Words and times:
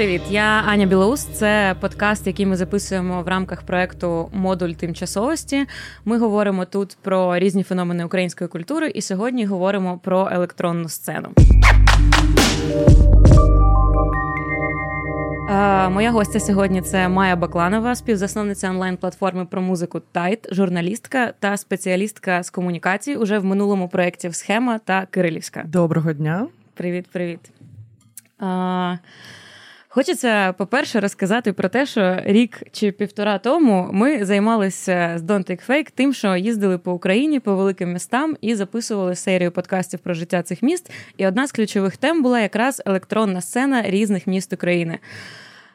привіт! 0.00 0.22
Я 0.30 0.62
Аня 0.66 0.86
Білоус. 0.86 1.24
Це 1.24 1.76
подкаст, 1.80 2.26
який 2.26 2.46
ми 2.46 2.56
записуємо 2.56 3.22
в 3.22 3.28
рамках 3.28 3.62
проекту 3.62 4.30
Модуль 4.32 4.70
тимчасовості. 4.70 5.66
Ми 6.04 6.18
говоримо 6.18 6.64
тут 6.64 6.96
про 7.02 7.38
різні 7.38 7.62
феномени 7.62 8.04
української 8.04 8.48
культури, 8.48 8.90
і 8.94 9.02
сьогодні 9.02 9.44
говоримо 9.44 9.98
про 9.98 10.28
електронну 10.32 10.88
сцену. 10.88 11.28
Моя 15.90 16.10
гостя 16.10 16.40
сьогодні 16.40 16.82
це 16.82 17.08
Майя 17.08 17.36
Бакланова, 17.36 17.94
співзасновниця 17.94 18.70
онлайн-платформи 18.70 19.44
про 19.44 19.62
музику 19.62 20.00
Тайт, 20.12 20.54
журналістка 20.54 21.32
та 21.38 21.56
спеціалістка 21.56 22.42
з 22.42 22.50
комунікації 22.50 23.16
уже 23.16 23.38
в 23.38 23.44
минулому 23.44 23.88
проєкті 23.88 24.32
Схема 24.32 24.78
та 24.78 25.06
Кирилівська. 25.06 25.64
Доброго 25.66 26.12
дня. 26.12 26.46
Привіт, 26.74 27.06
привіт. 27.12 27.40
А, 28.38 28.96
Хочеться, 29.92 30.52
по-перше, 30.52 31.00
розказати 31.00 31.52
про 31.52 31.68
те, 31.68 31.86
що 31.86 32.18
рік 32.24 32.62
чи 32.72 32.92
півтора 32.92 33.38
тому 33.38 33.88
ми 33.92 34.24
займалися 34.24 35.14
з 35.16 35.22
Don't 35.22 35.50
Take 35.50 35.68
Fake 35.68 35.88
тим, 35.94 36.12
що 36.12 36.36
їздили 36.36 36.78
по 36.78 36.92
Україні 36.92 37.40
по 37.40 37.56
великим 37.56 37.92
містам 37.92 38.36
і 38.40 38.54
записували 38.54 39.14
серію 39.14 39.50
подкастів 39.50 40.00
про 40.00 40.14
життя 40.14 40.42
цих 40.42 40.62
міст. 40.62 40.90
І 41.16 41.26
одна 41.26 41.46
з 41.46 41.52
ключових 41.52 41.96
тем 41.96 42.22
була 42.22 42.40
якраз 42.40 42.82
електронна 42.86 43.40
сцена 43.40 43.82
різних 43.82 44.26
міст 44.26 44.52
України. 44.52 44.98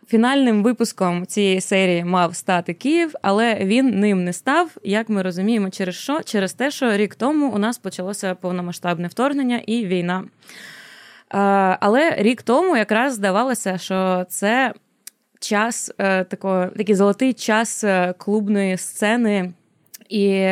Фінальним 0.07 0.63
випуском 0.63 1.25
цієї 1.25 1.61
серії 1.61 2.03
мав 2.03 2.35
стати 2.35 2.73
Київ, 2.73 3.13
але 3.21 3.55
він 3.55 3.99
ним 3.99 4.23
не 4.23 4.33
став. 4.33 4.69
Як 4.83 5.09
ми 5.09 5.21
розуміємо, 5.21 5.69
через 5.69 5.95
що? 5.95 6.21
Через 6.23 6.53
те, 6.53 6.71
що 6.71 6.97
рік 6.97 7.15
тому 7.15 7.49
у 7.49 7.57
нас 7.57 7.77
почалося 7.77 8.35
повномасштабне 8.35 9.07
вторгнення 9.07 9.61
і 9.67 9.85
війна. 9.85 10.23
Але 11.79 12.15
рік 12.17 12.41
тому 12.41 12.77
якраз 12.77 13.13
здавалося, 13.13 13.77
що 13.77 14.25
це 14.29 14.73
час 15.39 15.91
е, 15.97 16.23
такий 16.23 16.95
золотий 16.95 17.33
час 17.33 17.83
е, 17.83 18.13
клубної 18.17 18.77
сцени. 18.77 19.53
І 20.09 20.49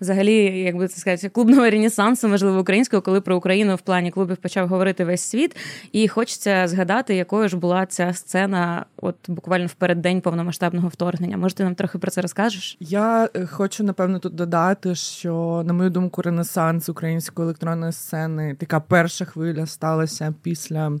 взагалі, 0.00 0.34
як 0.60 0.76
би 0.76 0.88
це 0.88 1.00
сказати, 1.00 1.28
клубного 1.28 1.70
ренесансу, 1.70 2.28
можливо, 2.28 2.60
українського, 2.60 3.02
коли 3.02 3.20
про 3.20 3.36
Україну 3.36 3.74
в 3.74 3.80
плані 3.80 4.10
клубів 4.10 4.36
почав 4.36 4.68
говорити 4.68 5.04
весь 5.04 5.20
світ. 5.20 5.56
І 5.92 6.08
хочеться 6.08 6.68
згадати, 6.68 7.14
якою 7.14 7.48
ж 7.48 7.56
була 7.56 7.86
ця 7.86 8.12
сцена, 8.12 8.86
от 8.96 9.16
буквально 9.28 9.66
в 9.66 9.74
переддень 9.74 10.20
повномасштабного 10.20 10.88
вторгнення. 10.88 11.36
Може, 11.36 11.54
ти 11.54 11.64
нам 11.64 11.74
трохи 11.74 11.98
про 11.98 12.10
це 12.10 12.20
розкажеш? 12.20 12.76
Я 12.80 13.28
е, 13.34 13.46
хочу 13.46 13.84
напевно 13.84 14.18
тут 14.18 14.34
додати, 14.34 14.94
що 14.94 15.62
на 15.66 15.72
мою 15.72 15.90
думку, 15.90 16.22
ренесанс 16.22 16.88
української 16.88 17.44
електронної 17.44 17.92
сцени 17.92 18.54
така 18.54 18.80
перша 18.80 19.24
хвиля 19.24 19.66
сталася 19.66 20.34
після 20.42 20.92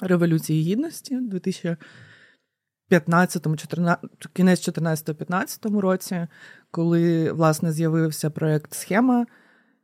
революції 0.00 0.62
гідності 0.62 1.16
2000 1.16 1.76
15-му, 2.92 3.56
14, 3.56 4.10
кінець 4.32 4.68
14-15 4.68 5.78
році, 5.78 6.26
коли 6.70 7.32
власне 7.32 7.72
з'явився 7.72 8.30
проєкт 8.30 8.74
Схема 8.74 9.26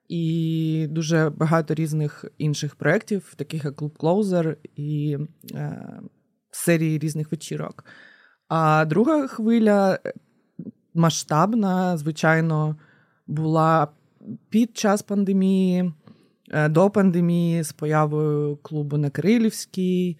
і 0.09 0.87
дуже 0.91 1.33
багато 1.37 1.75
різних 1.75 2.25
інших 2.39 2.75
проєктів, 2.75 3.34
таких 3.37 3.65
як 3.65 3.77
Клуб 3.77 3.98
Клоузер 3.98 4.56
і 4.77 5.19
е, 5.55 6.00
серії 6.50 6.98
різних 6.98 7.31
вечірок. 7.31 7.84
А 8.48 8.84
друга 8.84 9.27
хвиля 9.27 9.98
е, 10.06 10.12
масштабна, 10.95 11.97
звичайно, 11.97 12.77
була 13.27 13.89
під 14.48 14.77
час 14.77 15.03
пандемії, 15.03 15.93
е, 16.50 16.69
до 16.69 16.91
пандемії 16.91 17.62
з 17.62 17.72
появою 17.72 18.56
клубу 18.56 18.97
на 18.97 19.11
Кирилівській. 19.11 20.19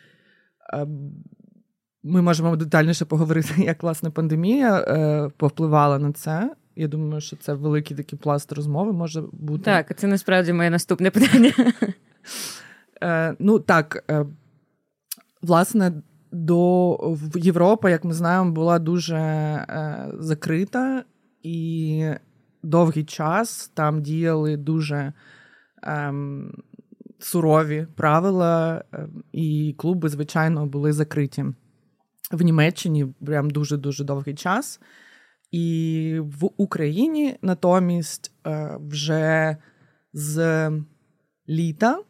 Ми 2.08 2.23
можемо 2.23 2.57
детальніше 2.57 3.05
поговорити, 3.05 3.55
як 3.63 3.83
власне 3.83 4.11
пандемія 4.11 4.79
е, 4.79 5.30
повпливала 5.36 5.98
на 5.98 6.13
це. 6.13 6.55
Я 6.77 6.89
думаю, 6.89 7.20
що 7.20 7.36
це 7.36 7.55
великий 7.55 7.96
такий 7.96 8.19
пласт 8.19 8.52
розмови 8.52 8.92
може 8.92 9.23
бути. 9.33 9.64
Так, 9.64 9.98
це 9.98 10.07
насправді 10.07 10.52
моє 10.52 10.70
наступне 10.70 11.11
питання. 11.11 11.52
Е, 13.02 13.36
Ну 13.39 13.58
так, 13.58 14.05
е, 14.11 14.27
власне, 15.42 15.92
до 16.33 16.98
Європа, 17.35 17.91
як 17.91 18.05
ми 18.05 18.13
знаємо, 18.13 18.52
була 18.52 18.79
дуже 18.79 19.17
е, 19.17 20.08
закрита, 20.18 21.05
і 21.42 22.11
довгий 22.63 23.05
час 23.05 23.70
там 23.74 24.02
діяли 24.02 24.57
дуже. 24.57 25.13
Е, 25.85 26.14
Сурові 27.20 27.86
правила, 27.97 28.85
ем, 28.92 29.23
і 29.33 29.74
клуби, 29.79 30.08
звичайно, 30.08 30.67
були 30.67 30.92
закриті 30.92 31.45
в 32.30 32.42
Німеччині 32.42 33.06
прям 33.27 33.50
дуже-дуже 33.50 34.05
довгий 34.05 34.34
час. 34.34 34.80
І 35.50 36.16
в 36.20 36.50
Україні 36.56 37.36
натомість 37.42 38.33
е, 38.46 38.78
вже 38.80 39.56
з 40.12 40.70
літа, 41.48 42.02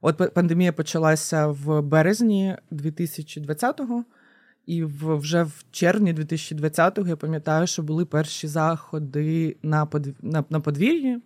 от 0.00 0.34
пандемія 0.34 0.72
почалася 0.72 1.46
в 1.46 1.82
березні 1.82 2.56
2020-го, 2.72 4.04
і 4.66 4.84
вже 4.84 5.42
в 5.42 5.64
червні 5.70 6.14
2020-го 6.14 7.08
я 7.08 7.16
пам'ятаю, 7.16 7.66
що 7.66 7.82
були 7.82 8.04
перші 8.04 8.48
заходи 8.48 9.56
на 9.62 9.88
на, 10.50 10.60
подвір'ї. 10.60 11.22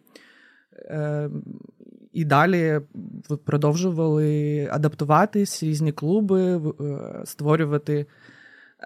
Е, 0.76 1.30
і 2.12 2.24
далі 2.24 2.80
продовжували 3.44 4.68
адаптуватись 4.72 5.62
різні 5.62 5.92
клуби, 5.92 6.56
е, 6.56 6.60
створювати 7.24 8.06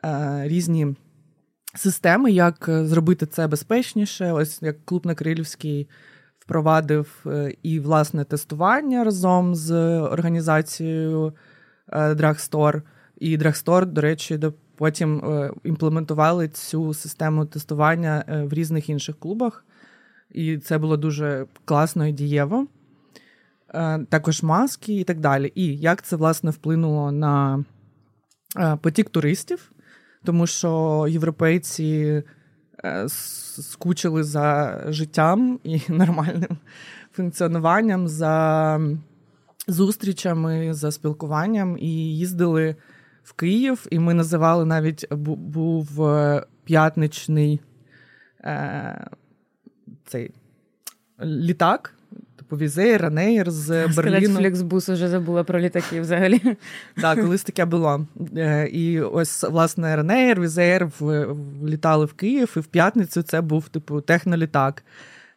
е, 0.05 0.43
різні 0.45 0.97
системи, 1.75 2.33
як 2.33 2.65
зробити 2.69 3.27
це 3.27 3.47
безпечніше. 3.47 4.33
Ось 4.33 4.63
як 4.63 4.85
клуб 4.85 5.07
на 5.07 5.15
Крилівській 5.15 5.89
впровадив 6.39 7.25
е, 7.27 7.53
і 7.63 7.81
власне 7.81 8.25
тестування 8.25 9.05
разом 9.05 9.55
з 9.55 9.99
організацією 10.01 11.33
Dragstore. 11.93 12.83
І 13.19 13.39
Dragstore, 13.39 13.87
до 13.87 14.01
речі, 14.01 14.41
потім 14.77 15.23
імплементували 15.65 16.49
цю 16.49 16.95
систему 16.95 17.47
тестування 17.47 18.25
в 18.51 18.53
різних 18.53 18.89
інших 18.89 19.19
клубах. 19.19 19.65
І 20.31 20.59
це 20.59 20.79
було 20.79 20.97
дуже 20.97 21.47
класно 21.65 22.07
і 22.07 22.13
дієво. 22.13 22.67
Е, 23.75 23.99
також 24.09 24.43
маски 24.43 25.01
і 25.01 25.05
так 25.05 25.21
далі. 25.21 25.53
І 25.55 25.77
як 25.77 26.03
це 26.03 26.17
власне 26.17 26.51
вплинуло 26.51 27.13
на 27.13 27.65
е, 28.57 28.77
потік 28.77 29.11
туристів, 29.11 29.73
тому 30.25 30.47
що 30.47 31.07
європейці 31.09 32.23
е, 32.85 33.09
скучили 33.09 34.25
за 34.25 34.79
життям 34.89 35.61
і 35.65 35.81
нормальним 35.89 36.59
функціонуванням, 37.13 38.09
за 38.09 38.81
зустрічами, 39.69 40.75
за 40.75 40.93
спілкуванням. 40.93 41.79
І 41.79 42.17
їздили 42.17 42.77
в 43.23 43.33
Київ, 43.33 43.87
і 43.91 43.99
ми 43.99 44.15
називали 44.15 44.65
навіть 44.65 45.13
був 45.15 46.11
п'ятничний 46.65 47.61
цей 50.05 50.35
літак 51.21 51.95
типу 52.53 52.65
Wizz 52.65 52.97
Air, 52.97 53.16
Ryanair 53.16 53.51
з 53.51 53.87
Берліну. 53.97 54.39
FlixBus 54.39 54.89
уже 54.89 55.09
забула 55.09 55.45
про 55.45 55.61
літаки 55.61 56.01
взагалі. 56.01 56.41
Так, 57.01 57.21
колись 57.21 57.43
таке 57.43 57.65
було. 57.65 58.07
Е, 58.37 58.69
і 58.69 59.01
ось, 59.01 59.43
власне, 59.43 59.97
Ryanair, 59.97 60.41
Wizz 60.41 60.69
Air 60.69 60.91
влітали 61.61 62.05
в 62.05 62.13
Київ, 62.13 62.55
і 62.57 62.61
в 62.61 62.67
п'ятницю 62.67 63.23
це 63.23 63.41
був, 63.41 63.69
типу, 63.69 64.01
технолітак. 64.01 64.85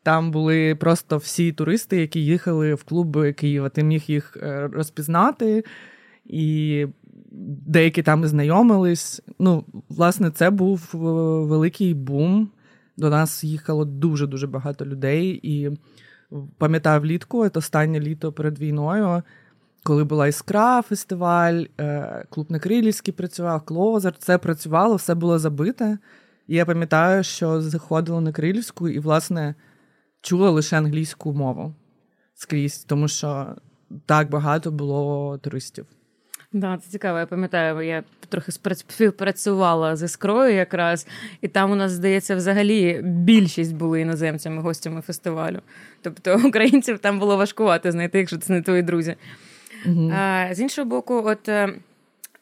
Там 0.04 0.32
були 0.32 0.76
просто 0.76 1.18
всі 1.18 1.52
туристи, 1.52 1.98
які 1.98 2.26
їхали 2.26 2.74
в 2.74 2.84
клуби 2.84 3.34
Києва. 3.34 3.70
Ти 3.70 3.84
міг 3.84 4.04
їх 4.08 4.38
е, 4.42 4.70
розпізнати, 4.74 5.64
і 6.26 6.88
деякі 7.66 8.04
там 8.04 8.24
і 8.24 8.28
знайомились. 8.28 9.22
Ну, 9.40 9.66
власне, 9.90 10.32
це 10.32 10.50
був 10.50 10.92
е, 10.94 10.98
великий 11.48 11.94
бум. 11.94 12.50
До 12.98 13.10
нас 13.10 13.44
їхало 13.44 13.86
дуже-дуже 13.86 14.48
багато 14.48 14.86
людей. 14.86 15.40
і 15.44 15.72
пам'ятаю 16.58 17.02
влітку, 17.02 17.50
це 17.50 17.60
останнє 17.60 18.00
літо 18.00 18.34
перед 18.34 18.60
війною, 18.60 19.24
коли 19.84 20.04
була 20.04 20.28
іскра, 20.28 20.82
фестиваль, 20.82 21.64
е, 21.80 22.26
клуб 22.30 22.52
на 22.52 22.60
Крилівський 22.60 23.14
працював, 23.14 23.66
клозер, 23.66 24.18
це 24.18 24.38
працювало, 24.38 24.96
все 24.96 25.16
було 25.16 25.40
забите. 25.40 25.98
І 26.48 26.56
я 26.56 26.66
пам'ятаю, 26.66 27.24
що 27.24 27.62
заходила 27.62 28.22
на 28.22 28.32
Крилівську 28.32 28.90
і, 28.90 29.00
власне, 29.00 29.56
чула 30.22 30.50
лише 30.50 30.78
англійську 30.78 31.34
мову 31.34 31.76
скрізь, 32.36 32.84
тому 32.84 33.08
що 33.08 33.56
так 34.06 34.30
багато 34.30 34.72
було 34.72 35.38
туристів. 35.38 35.86
Да, 36.54 36.78
це 36.78 36.90
цікаво. 36.92 37.20
Я 37.20 37.26
пам'ятаю, 37.26 37.82
я 37.82 38.04
трохи 38.30 38.52
співпрацювала 38.52 39.96
з 39.96 40.04
іскрою 40.04 40.54
якраз, 40.54 41.08
і 41.42 41.48
там 41.48 41.72
у 41.72 41.76
нас, 41.76 41.92
здається, 41.92 42.36
взагалі 42.36 43.02
більшість 43.04 43.76
були 43.76 44.02
іноземцями, 44.02 44.62
гостями 44.62 45.02
фестивалю. 45.02 45.60
Тобто 46.02 46.42
українців 46.48 47.00
там 47.00 47.20
було 47.20 47.38
важкувати 47.38 47.92
знайти, 47.92 48.18
якщо 48.20 48.38
це 48.38 48.54
не 48.54 48.62
твої 48.62 48.82
друзі. 48.82 49.16
Угу. 49.86 50.12
А, 50.16 50.48
З 50.52 50.60
іншого 50.60 50.90
боку, 50.90 51.24
от. 51.26 51.50
Е, 51.50 51.74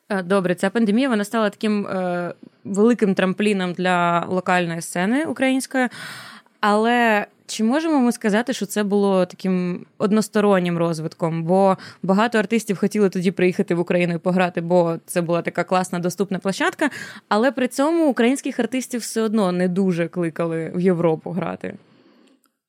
Е, 0.09 0.23
добре, 0.23 0.55
ця 0.55 0.69
пандемія 0.69 1.09
вона 1.09 1.23
стала 1.23 1.49
таким 1.49 1.87
е, 1.87 2.33
великим 2.63 3.15
трампліном 3.15 3.73
для 3.73 4.25
локальної 4.25 4.81
сцени 4.81 5.25
української. 5.25 5.87
Але 6.59 7.25
чи 7.45 7.63
можемо 7.63 7.99
ми 7.99 8.11
сказати, 8.11 8.53
що 8.53 8.65
це 8.65 8.83
було 8.83 9.25
таким 9.25 9.85
одностороннім 9.97 10.77
розвитком? 10.77 11.43
Бо 11.43 11.77
багато 12.03 12.37
артистів 12.37 12.77
хотіли 12.77 13.09
тоді 13.09 13.31
приїхати 13.31 13.75
в 13.75 13.79
Україну 13.79 14.13
і 14.13 14.17
пограти, 14.17 14.61
бо 14.61 14.97
це 15.05 15.21
була 15.21 15.41
така 15.41 15.63
класна 15.63 15.99
доступна 15.99 16.39
площадка. 16.39 16.89
Але 17.29 17.51
при 17.51 17.67
цьому 17.67 18.09
українських 18.09 18.59
артистів 18.59 19.01
все 19.01 19.21
одно 19.21 19.51
не 19.51 19.67
дуже 19.67 20.07
кликали 20.07 20.71
в 20.75 20.79
Європу 20.79 21.31
грати. 21.31 21.77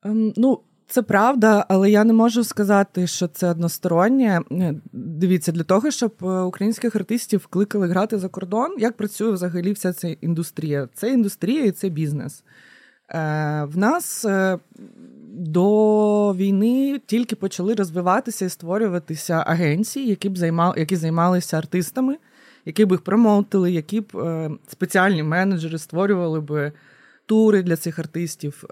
Ем, 0.04 0.32
ну, 0.36 0.60
це 0.86 1.02
правда, 1.02 1.66
але 1.68 1.90
я 1.90 2.04
не 2.04 2.12
можу 2.12 2.44
сказати, 2.44 3.06
що 3.06 3.28
це 3.28 3.50
одностороннє. 3.50 4.42
Е, 4.52 4.74
дивіться, 4.92 5.52
для 5.52 5.62
того, 5.62 5.90
щоб 5.90 6.12
е, 6.22 6.40
українських 6.40 6.96
артистів 6.96 7.46
кликали 7.46 7.88
грати 7.88 8.18
за 8.18 8.28
кордон, 8.28 8.74
як 8.78 8.96
працює 8.96 9.30
взагалі 9.30 9.72
вся 9.72 9.92
ця 9.92 10.08
індустрія? 10.08 10.88
Це 10.94 11.10
індустрія 11.10 11.64
і 11.64 11.70
це 11.70 11.88
бізнес. 11.88 12.44
Е, 13.10 13.64
в 13.64 13.76
нас 13.76 14.26
до 15.28 16.34
війни 16.34 17.00
тільки 17.06 17.36
почали 17.36 17.74
розвиватися 17.74 18.44
і 18.44 18.48
створюватися 18.48 19.44
агенції, 19.46 20.08
які 20.08 20.28
б 20.28 20.38
займали, 20.38 20.74
які 20.80 20.96
займалися 20.96 21.58
артистами, 21.58 22.16
які 22.64 22.84
б 22.84 22.90
їх 22.90 23.00
промоутили, 23.00 23.72
які 23.72 24.00
б 24.00 24.08
спеціальні 24.68 25.22
менеджери 25.22 25.78
створювали 25.78 26.40
б 26.40 26.72
тури 27.26 27.62
для 27.62 27.76
цих 27.76 27.98
артистів 27.98 28.64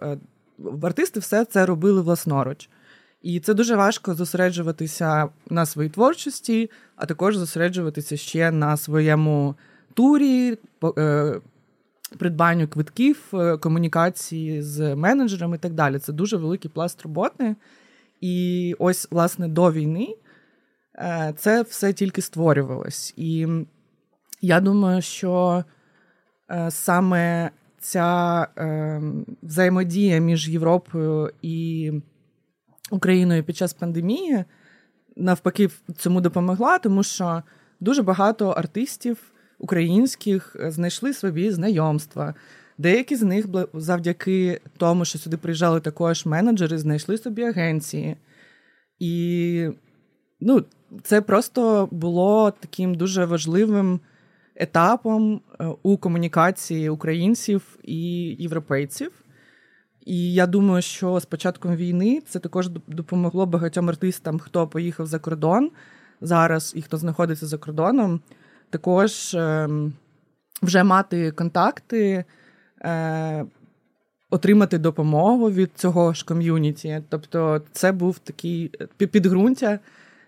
артисти 0.83 1.21
все 1.21 1.45
це 1.45 1.67
робили 1.67 2.03
власноруч. 2.03 2.69
І 3.23 3.41
це 3.41 3.55
дуже 3.55 3.77
важко 3.77 4.15
зосереджуватися 4.15 5.29
на 5.51 5.67
своїй 5.67 5.91
творчості, 5.91 6.71
а 6.97 7.07
також 7.07 7.37
зосереджуватися 7.37 8.17
ще 8.17 8.51
на 8.51 8.77
своєму 8.77 9.55
турі, 9.95 10.59
е, 10.99 11.41
придбанню 12.19 12.69
квитків, 12.69 13.23
е, 13.35 13.57
комунікації 13.57 14.63
з 14.63 14.95
менеджерами 14.95 15.57
і 15.57 15.59
так 15.59 15.73
далі. 15.75 15.99
Це 15.99 16.13
дуже 16.13 16.37
великий 16.37 16.71
пласт 16.71 17.03
роботи. 17.03 17.57
І 18.21 18.77
ось, 18.79 19.09
власне, 19.11 19.49
до 19.49 19.73
війни 19.73 20.17
е, 20.95 21.35
це 21.37 21.63
все 21.63 21.93
тільки 21.93 22.23
створювалось. 22.23 23.15
І 23.17 23.49
я 24.41 24.61
думаю, 24.61 25.03
що 25.03 25.65
саме 26.69 27.51
ця 27.83 28.49
е, 28.59 29.03
взаємодія 29.43 30.19
між 30.19 30.49
Європою 30.49 31.31
і 31.43 31.93
Україною 32.91 33.45
під 33.45 33.57
час 33.57 33.73
пандемії 33.73 34.45
навпаки 35.17 35.71
цьому 35.97 36.21
допомогла, 36.21 36.79
тому 36.79 37.03
що 37.03 37.43
дуже 37.81 38.03
багато 38.03 38.49
артистів 38.49 39.33
українських 39.63 40.57
знайшли 40.69 41.15
собі 41.15 41.51
знайомства. 41.51 42.35
Деякі 42.79 43.17
з 43.17 43.23
них 43.23 43.47
завдяки 43.75 44.61
тому, 44.77 45.05
що 45.05 45.19
сюди 45.19 45.37
приїжджали 45.37 45.81
також 45.81 46.27
менеджери, 46.27 46.79
знайшли 46.79 47.19
собі 47.19 47.43
агенції. 47.43 48.17
І 48.99 49.69
ну, 50.41 50.65
це 51.03 51.21
просто 51.21 51.89
було 51.91 52.51
таким 52.61 52.95
дуже 52.95 53.25
важливим 53.25 54.01
етапом 54.55 55.41
е, 55.61 55.67
у 55.83 55.97
комунікації 55.97 56.89
українців 56.89 57.79
і 57.83 57.97
європейців. 58.39 59.13
І 60.07 60.35
я 60.35 60.47
думаю, 60.47 60.83
що 60.83 61.21
з 61.21 61.25
початком 61.25 61.77
війни 61.77 62.23
це 62.29 62.39
також 62.39 62.69
допомогло 62.87 63.47
багатьом 63.47 63.89
артистам, 63.89 64.39
хто 64.39 64.69
поїхав 64.69 65.07
за 65.07 65.19
кордон 65.19 65.71
зараз 66.21 66.73
і 66.77 66.83
хто 66.83 66.97
знаходиться 66.97 67.47
за 67.47 67.59
кордоном, 67.59 68.21
також 68.73 69.35
ем, 69.35 69.93
вже 70.63 70.85
мати 70.85 71.31
контакти, 71.31 72.25
е, 72.85 73.45
отримати 74.31 74.79
допомогу 74.79 75.51
від 75.51 75.71
цього 75.75 76.13
ж 76.15 76.25
ком'юніті. 76.25 77.03
Тобто, 77.09 77.63
це 77.73 77.93
був 77.93 78.19
такий 78.19 78.71
е, 79.01 79.07
підґрунтя 79.07 79.79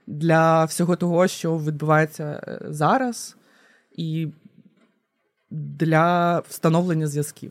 для 0.07 0.65
всього 0.65 0.97
того, 0.97 1.27
що 1.29 1.59
відбувається 1.59 2.59
зараз 2.69 3.37
і 3.97 4.29
для 5.51 6.39
встановлення 6.39 7.07
зв'язків. 7.07 7.51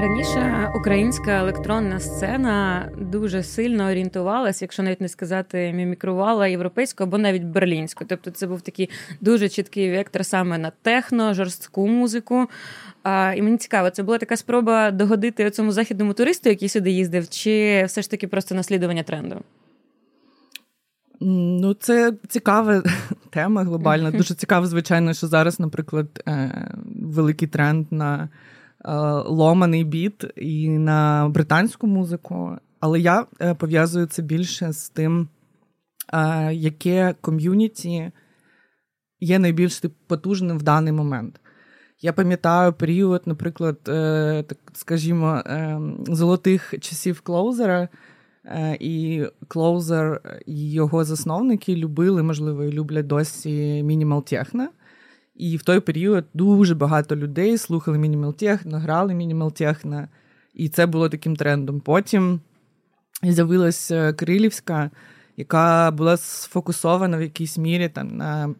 Раніше 0.00 0.72
українська 0.74 1.38
електронна 1.38 2.00
сцена 2.00 2.88
дуже 2.98 3.42
сильно 3.42 3.84
орієнтувалася, 3.86 4.64
якщо 4.64 4.82
навіть 4.82 5.00
не 5.00 5.08
сказати, 5.08 5.72
мімікрувала 5.72 6.46
європейську 6.46 7.04
або 7.04 7.18
навіть 7.18 7.42
берлінську. 7.42 8.04
Тобто, 8.08 8.30
це 8.30 8.46
був 8.46 8.60
такий 8.60 8.90
дуже 9.20 9.48
чіткий 9.48 9.90
вектор 9.90 10.26
саме 10.26 10.58
на 10.58 10.72
техно, 10.82 11.34
жорстку 11.34 11.86
музику. 11.86 12.46
А, 13.02 13.34
І 13.36 13.42
мені 13.42 13.56
цікаво, 13.56 13.90
це 13.90 14.02
була 14.02 14.18
така 14.18 14.36
спроба 14.36 14.90
догодити 14.90 15.50
цьому 15.50 15.72
західному 15.72 16.12
туристу, 16.12 16.48
який 16.48 16.68
сюди 16.68 16.90
їздив, 16.90 17.28
чи 17.28 17.84
все 17.86 18.02
ж 18.02 18.10
таки 18.10 18.28
просто 18.28 18.54
наслідування 18.54 19.02
тренду? 19.02 19.40
Ну, 21.20 21.74
це 21.74 22.12
цікава 22.28 22.82
тема 23.30 23.64
глобальна. 23.64 24.10
Дуже 24.20 24.34
цікаво, 24.34 24.66
звичайно, 24.66 25.14
що 25.14 25.26
зараз, 25.26 25.60
наприклад, 25.60 26.22
е, 26.28 26.68
великий 27.02 27.48
тренд 27.48 27.86
на 27.90 28.28
ломаний 29.24 29.84
біт 29.84 30.24
і 30.36 30.68
на 30.68 31.28
британську 31.28 31.86
музику. 31.86 32.56
Але 32.80 33.00
я 33.00 33.26
е, 33.40 33.54
пов'язую 33.54 34.06
це 34.06 34.22
більше 34.22 34.72
з 34.72 34.88
тим, 34.88 35.28
яке 36.50 37.14
ком'юніті 37.20 38.12
є 39.20 39.38
найбільш 39.38 39.82
потужним 40.06 40.58
в 40.58 40.62
даний 40.62 40.92
момент. 40.92 41.40
Я 42.00 42.12
пам'ятаю 42.12 42.72
період, 42.72 43.22
наприклад, 43.26 43.78
так 44.46 44.58
скажімо, 44.72 45.42
золотих 46.08 46.74
часів 46.80 47.20
клоузера. 47.20 47.88
Е, 48.44 48.76
і 48.80 49.24
Клоузер 49.48 50.20
і 50.46 50.72
його 50.72 51.04
засновники 51.04 51.76
любили, 51.76 52.22
можливо, 52.22 52.64
і 52.64 52.72
люблять 52.72 53.06
досі 53.06 53.82
мінімал 53.82 54.24
техно. 54.24 54.68
І 55.40 55.56
в 55.56 55.62
той 55.62 55.80
період 55.80 56.24
дуже 56.34 56.74
багато 56.74 57.16
людей 57.16 57.58
слухали 57.58 57.98
мінімал 57.98 58.34
техно, 58.34 58.78
грали 58.78 59.14
мінімал 59.14 59.52
техно, 59.52 60.08
і 60.54 60.68
це 60.68 60.86
було 60.86 61.08
таким 61.08 61.36
трендом. 61.36 61.80
Потім 61.80 62.40
з'явилася 63.22 64.12
Кирилівська, 64.12 64.90
яка 65.36 65.90
була 65.90 66.16
сфокусована 66.16 67.16
в 67.16 67.22
якійсь 67.22 67.58
мірі 67.58 67.88
там, 67.88 68.16
на 68.16 68.54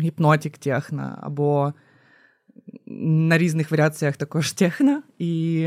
гіпнотік 0.00 0.58
техно 0.58 1.18
або 1.20 1.72
на 2.86 3.38
різних 3.38 3.70
варіаціях 3.70 4.16
також 4.16 4.52
техно. 4.52 5.02
І 5.18 5.66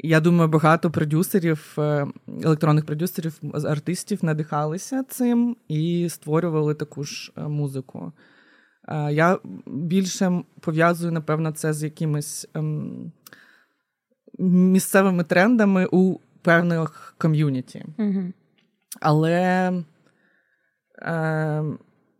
я 0.00 0.20
думаю, 0.20 0.48
багато 0.48 0.90
продюсерів, 0.90 1.74
е, 1.78 2.06
електронних 2.44 2.86
продюсерів, 2.86 3.40
артистів 3.64 4.24
надихалися 4.24 5.02
цим 5.02 5.56
і 5.68 6.08
створювали 6.10 6.74
таку 6.74 7.04
ж 7.04 7.32
е, 7.36 7.42
музику. 7.42 8.12
Е, 8.88 9.12
я 9.12 9.38
більше 9.66 10.42
пов'язую, 10.60 11.12
напевно, 11.12 11.52
це 11.52 11.72
з 11.72 11.82
якимись 11.82 12.48
ем, 12.54 13.12
місцевими 14.38 15.24
трендами 15.24 15.88
у 15.92 16.18
певних 16.42 17.14
ком'юніті. 17.18 17.84
mm 17.98 18.32
Але 19.00 19.72
е, 21.02 21.64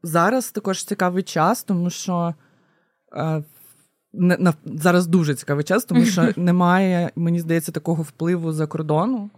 зараз 0.02 0.50
також 0.50 0.84
цікавий 0.84 1.22
час, 1.22 1.64
тому 1.64 1.90
що 1.90 2.34
е, 3.16 3.42
не, 4.12 4.36
на, 4.36 4.54
зараз 4.64 5.06
дуже 5.06 5.34
цікавий 5.34 5.64
час, 5.64 5.84
тому 5.84 6.04
що 6.04 6.32
немає, 6.36 7.10
мені 7.16 7.40
здається, 7.40 7.72
такого 7.72 8.02
впливу 8.02 8.52
за 8.52 8.66
кордону. 8.66 9.30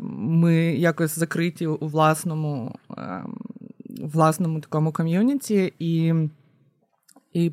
Ми 0.00 0.54
якось 0.56 1.18
закриті 1.18 1.66
у 1.66 1.86
власному 1.86 2.78
власному 4.02 4.60
такому 4.60 4.92
ком'юніті, 4.92 5.72
і 5.78 6.14
і 7.32 7.52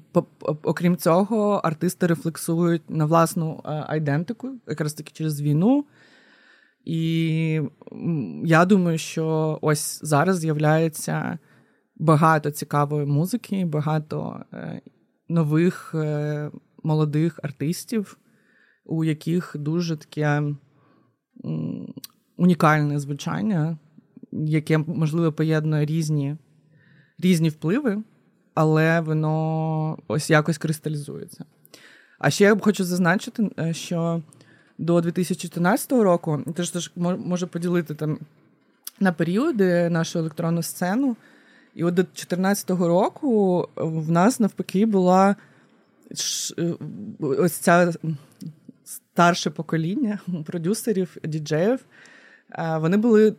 окрім 0.64 0.98
цього, 0.98 1.62
артисти 1.64 2.08
рефлексують 2.08 2.90
на 2.90 3.06
власну 3.06 3.62
айдентику, 3.64 4.60
якраз 4.68 4.94
таки 4.94 5.12
через 5.14 5.42
війну. 5.42 5.86
І 6.86 7.62
я 8.44 8.66
думаю, 8.66 8.98
що 8.98 9.60
ось 9.62 10.00
зараз 10.04 10.38
з'являється 10.40 11.40
багато 11.96 12.52
цікавої 12.52 13.06
музики, 13.06 13.66
багато 13.66 14.46
е, 14.54 14.82
нових 15.30 15.92
е, 15.96 16.52
молодих 16.84 17.40
артистів, 17.44 18.18
у 18.86 19.04
яких 19.04 19.56
дуже 19.60 19.98
таке 19.98 20.44
унікальне 22.38 23.00
звучання, 23.00 23.78
яке, 24.48 24.78
можливо, 24.78 25.32
поєднує 25.32 25.86
різні, 25.86 26.36
різні 27.20 27.50
впливи, 27.50 28.04
але 28.54 29.00
воно 29.02 29.98
ось 30.08 30.30
якось 30.30 30.58
кристалізується. 30.58 31.46
А 32.20 32.30
ще 32.30 32.44
я 32.44 32.58
хочу 32.58 32.84
зазначити, 32.84 33.50
е, 33.60 33.74
що 33.74 34.22
до 34.78 35.02
2014 35.02 35.92
року 35.92 36.44
теж 36.56 36.70
теж 36.70 36.92
може 36.96 37.46
поділити 37.46 37.96
там 37.96 38.20
на 39.00 39.12
періоди 39.12 39.90
нашу 39.90 40.20
електронну 40.20 40.64
сцену. 40.64 41.16
І 41.76 41.84
от 41.84 41.94
до 41.94 42.02
2014 42.04 42.70
року 42.70 43.68
в 43.76 44.12
нас 44.12 44.40
навпаки 44.40 44.86
була 44.86 45.36
е, 46.58 46.74
ось 47.20 47.54
ця 47.54 47.94
старше 48.86 49.50
покоління 49.50 50.20
продюсерів, 50.46 51.18
діджеїв. 51.24 51.80
Вони 52.58 52.98
були 52.98 53.36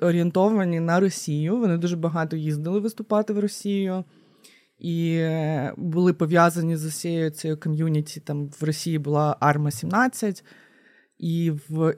зорієнтовані 0.00 0.80
на 0.80 1.00
Росію. 1.00 1.56
Вони 1.56 1.76
дуже 1.78 1.96
багато 1.96 2.36
їздили 2.36 2.80
виступати 2.80 3.32
в 3.32 3.38
Росію 3.38 4.04
і 4.78 5.14
е, 5.18 5.72
були 5.76 6.12
пов'язані 6.12 6.76
з 6.76 6.84
усією 6.84 7.30
цією 7.30 7.60
ком'юніті. 7.60 8.20
Там 8.20 8.50
в 8.60 8.64
Росії 8.64 8.98
була 8.98 9.36
Арма 9.40 9.70
17 9.70 10.44
і 11.18 11.52
в 11.68 11.94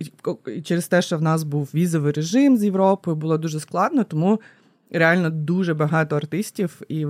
і 0.47 0.63
через 0.63 0.89
те, 0.89 1.03
що 1.03 1.19
в 1.19 1.23
нас 1.23 1.43
був 1.43 1.71
візовий 1.75 2.13
режим 2.13 2.57
з 2.57 2.65
Європою, 2.65 3.17
було 3.17 3.39
дуже 3.39 3.61
складно, 3.61 4.05
тому 4.05 4.41
реально 4.91 5.31
дуже 5.31 5.75
багато 5.75 6.17
артистів 6.17 6.83
і 6.89 7.07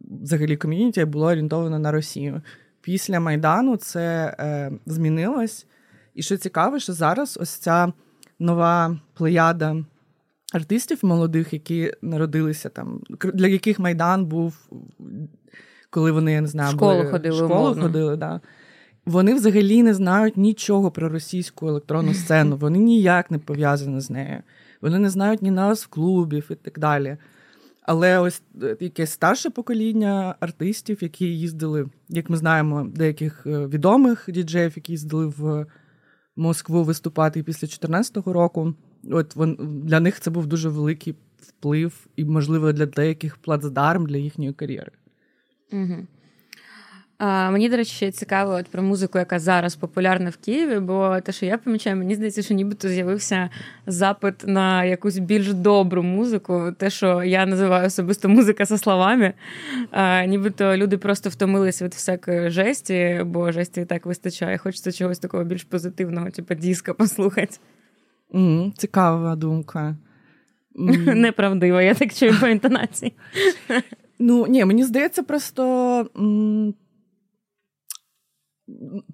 взагалі 0.00 0.56
ком'юніті 0.56 1.04
було 1.04 1.26
орієнтовано 1.26 1.78
на 1.78 1.92
Росію. 1.92 2.42
Після 2.80 3.20
Майдану 3.20 3.76
це 3.76 4.36
е, 4.38 4.72
змінилось. 4.86 5.66
І 6.14 6.22
що 6.22 6.36
цікаво, 6.36 6.78
що 6.78 6.92
зараз 6.92 7.38
ось 7.40 7.50
ця 7.50 7.92
нова 8.38 8.98
плеяда 9.14 9.84
артистів 10.52 10.98
молодих, 11.02 11.52
які 11.52 11.92
народилися 12.02 12.68
там, 12.68 13.00
для 13.34 13.46
яких 13.46 13.78
Майдан 13.78 14.24
був, 14.26 14.70
коли 15.90 16.12
вони 16.12 16.32
я 16.32 16.40
не 16.40 16.46
знаю, 16.46 16.72
школу 16.72 16.98
були, 16.98 17.10
ходили. 17.10 17.36
школу 17.36 17.74
ходили, 17.74 18.16
да. 18.16 18.40
Вони 19.06 19.34
взагалі 19.34 19.82
не 19.82 19.94
знають 19.94 20.36
нічого 20.36 20.90
про 20.90 21.08
російську 21.08 21.68
електронну 21.68 22.14
сцену. 22.14 22.56
Вони 22.56 22.78
ніяк 22.78 23.30
не 23.30 23.38
пов'язані 23.38 24.00
з 24.00 24.10
нею. 24.10 24.42
Вони 24.80 24.98
не 24.98 25.10
знають 25.10 25.42
ні 25.42 25.50
назв 25.50 25.86
клубів 25.86 26.46
і 26.50 26.54
так 26.54 26.78
далі. 26.78 27.16
Але 27.82 28.18
ось 28.18 28.42
е, 28.62 28.76
якесь 28.80 29.10
старше 29.10 29.50
покоління 29.50 30.34
артистів, 30.40 30.98
які 31.00 31.24
їздили, 31.26 31.86
як 32.08 32.30
ми 32.30 32.36
знаємо, 32.36 32.86
деяких 32.94 33.46
е, 33.46 33.66
відомих 33.66 34.24
діджеїв, 34.28 34.72
які 34.76 34.92
їздили 34.92 35.26
в 35.26 35.66
Москву 36.36 36.84
виступати 36.84 37.42
після 37.42 37.66
2014 37.66 38.16
року. 38.16 38.74
От 39.10 39.36
вон, 39.36 39.56
для 39.84 40.00
них 40.00 40.20
це 40.20 40.30
був 40.30 40.46
дуже 40.46 40.68
великий 40.68 41.14
вплив 41.40 42.06
і, 42.16 42.24
можливо, 42.24 42.72
для 42.72 42.86
деяких 42.86 43.36
плацдарм 43.36 44.06
для 44.06 44.16
їхньої 44.16 44.52
кар'єри. 44.52 44.92
Угу. 45.72 46.06
А, 47.18 47.50
Мені, 47.50 47.68
до 47.68 47.76
речі, 47.76 48.10
цікаво 48.10 48.52
от 48.52 48.66
про 48.68 48.82
музику, 48.82 49.18
яка 49.18 49.38
зараз 49.38 49.76
популярна 49.76 50.30
в 50.30 50.36
Києві, 50.36 50.80
бо 50.80 51.20
те, 51.20 51.32
що 51.32 51.46
я 51.46 51.58
помічаю, 51.58 51.96
мені 51.96 52.14
здається, 52.14 52.42
що 52.42 52.54
нібито 52.54 52.88
з'явився 52.88 53.50
запит 53.86 54.34
на 54.46 54.84
якусь 54.84 55.18
більш 55.18 55.52
добру 55.52 56.02
музику, 56.02 56.72
те, 56.78 56.90
що 56.90 57.22
я 57.22 57.46
називаю 57.46 57.86
особисто 57.86 58.28
музика 58.28 58.64
за 58.64 58.78
словами. 58.78 59.32
А, 59.90 60.24
Нібито 60.24 60.76
люди 60.76 60.98
просто 60.98 61.30
втомилися 61.30 61.84
від 61.84 61.94
всякої 61.94 62.50
жесті, 62.50 63.20
бо 63.24 63.52
жесті 63.52 63.80
і 63.80 63.84
так 63.84 64.06
вистачає. 64.06 64.58
Хочеться 64.58 64.92
чогось 64.92 65.18
такого 65.18 65.44
більш 65.44 65.64
позитивного, 65.64 66.30
типу 66.30 66.54
диска 66.54 66.94
послухати. 66.94 67.56
Mm, 68.34 68.72
цікава 68.72 69.36
думка. 69.36 69.96
Mm. 70.76 71.14
Неправдива, 71.14 71.82
я 71.82 71.94
так 71.94 72.14
чую 72.14 72.34
по 72.40 72.46
інтонації. 72.46 73.12
Ну, 74.18 74.46
ні, 74.46 74.64
мені 74.64 74.84
здається, 74.84 75.22
просто 75.22 76.06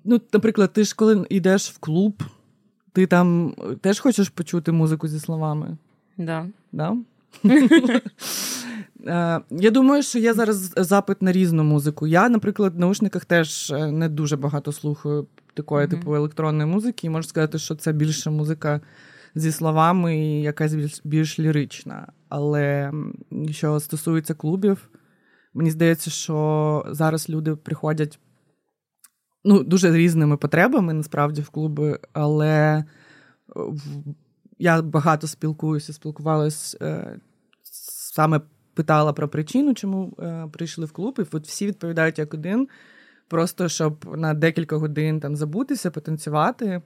ну, 0.04 0.20
наприклад, 0.32 0.72
ти 0.72 0.84
ж 0.84 0.94
коли 0.96 1.26
йдеш 1.30 1.70
в 1.70 1.78
клуб, 1.78 2.22
ти 2.92 3.06
там 3.06 3.54
теж 3.80 4.00
хочеш 4.00 4.28
почути 4.28 4.72
музику 4.72 5.08
зі 5.08 5.20
словами? 5.20 5.76
Да. 6.18 6.46
Да? 6.72 6.96
Е, 9.06 9.40
я 9.50 9.70
думаю, 9.70 10.02
що 10.02 10.18
є 10.18 10.34
зараз 10.34 10.72
запит 10.76 11.22
на 11.22 11.32
різну 11.32 11.64
музику. 11.64 12.06
Я, 12.06 12.28
наприклад, 12.28 12.74
в 12.74 12.78
наушниках 12.78 13.24
теж 13.24 13.70
е, 13.70 13.92
не 13.92 14.08
дуже 14.08 14.36
багато 14.36 14.72
слухаю 14.72 15.26
такої, 15.54 15.86
mm-hmm. 15.86 15.90
типу, 15.90 16.14
електронної 16.14 16.70
музики, 16.70 17.06
і 17.06 17.10
можу 17.10 17.28
сказати, 17.28 17.58
що 17.58 17.74
це 17.74 17.92
більше 17.92 18.30
музика 18.30 18.80
зі 19.34 19.52
словами 19.52 20.18
і 20.18 20.42
якась 20.42 20.74
більш, 20.74 21.00
більш 21.04 21.38
лірична. 21.38 22.12
Але 22.28 22.92
що 23.50 23.80
стосується 23.80 24.34
клубів, 24.34 24.88
мені 25.54 25.70
здається, 25.70 26.10
що 26.10 26.86
зараз 26.90 27.28
люди 27.28 27.56
приходять 27.56 28.18
ну, 29.44 29.64
дуже 29.64 29.92
різними 29.92 30.36
потребами 30.36 30.92
насправді 30.92 31.42
в 31.42 31.48
клуби, 31.48 31.98
але 32.12 32.84
я 34.58 34.82
багато 34.82 35.26
спілкуюся, 35.26 35.92
спілкувалася 35.92 36.78
е, 36.82 37.18
саме 38.14 38.40
питала 38.74 39.12
про 39.12 39.28
причину, 39.28 39.74
чому 39.74 40.16
е, 40.18 40.48
прийшли 40.52 40.86
в 40.86 40.92
клуб, 40.92 41.16
і 41.18 41.36
от 41.36 41.46
всі 41.46 41.66
відповідають 41.66 42.18
як 42.18 42.34
один. 42.34 42.68
Просто 43.28 43.68
щоб 43.68 44.16
на 44.16 44.34
декілька 44.34 44.76
годин 44.76 45.20
там 45.20 45.36
забутися, 45.36 45.90
потанцювати 45.90 46.82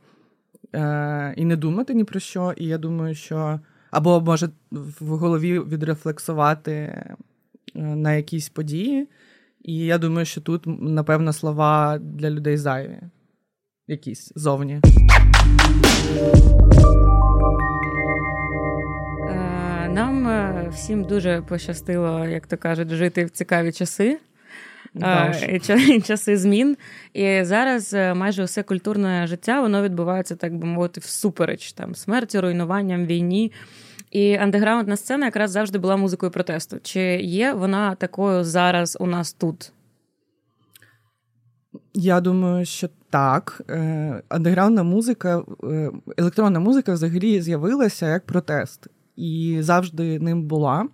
е, 0.75 1.35
і 1.37 1.45
не 1.45 1.57
думати 1.57 1.95
ні 1.95 2.05
про 2.05 2.21
що. 2.21 2.55
І 2.57 2.67
я 2.67 2.79
думаю, 2.79 3.15
що 3.15 3.61
або 3.91 4.21
може 4.21 4.49
в 4.71 5.09
голові 5.09 5.61
відрефлексувати 5.61 6.73
е, 6.73 7.17
на 7.75 8.15
якісь 8.15 8.49
події. 8.49 9.09
І 9.65 9.77
я 9.77 9.99
думаю, 9.99 10.27
що 10.27 10.41
тут, 10.41 10.63
напевно, 10.67 11.33
слова 11.33 11.99
для 11.99 12.31
людей 12.31 12.57
зайві. 12.57 12.99
Якісь 13.89 14.33
зовні. 14.37 14.81
Е, 19.29 19.89
нам 19.89 20.29
е, 20.29 20.69
всім 20.73 21.05
дуже 21.05 21.43
пощастило, 21.43 22.25
як 22.25 22.47
то 22.47 22.57
кажуть, 22.57 22.89
жити 22.89 23.25
в 23.25 23.31
цікаві 23.31 23.73
часи. 23.73 24.19
Е, 25.03 25.61
і 25.89 26.01
часи 26.01 26.37
змін. 26.37 26.77
І 27.13 27.45
зараз 27.45 27.93
майже 27.93 28.45
все 28.45 28.63
культурне 28.63 29.27
життя 29.27 29.61
воно 29.61 29.83
відбувається, 29.83 30.37
так 30.37 30.57
би 30.59 30.67
мовити, 30.67 31.01
всупереч 31.01 31.73
там 31.73 31.95
смерті, 31.95 32.41
руйнуванням, 32.41 33.07
війні. 33.07 33.53
І 34.15 34.37
андеграундна 34.37 34.97
сцена 34.97 35.27
якраз 35.27 35.51
завжди 35.51 35.79
була 35.79 35.97
музикою 35.97 36.33
протесту. 36.33 36.77
Чи 36.83 37.01
є 37.17 37.53
вона 37.53 37.95
такою 37.95 38.45
зараз 38.45 38.97
у 39.01 39.07
нас 39.07 39.33
тут? 39.33 39.73
Я 41.95 42.21
думаю, 42.21 42.65
що 42.65 42.89
так. 43.11 43.63
Е, 43.71 44.23
андеграундна 44.29 44.83
музика, 44.83 45.43
е, 45.65 45.91
електронна 46.17 46.61
музика 46.61 46.93
взагалі 46.93 47.41
з'явилася 47.43 48.09
як 48.09 48.27
протест. 48.27 48.87
І 49.17 49.59
завжди 49.61 50.19
ним 50.19 50.43
була. 50.43 50.89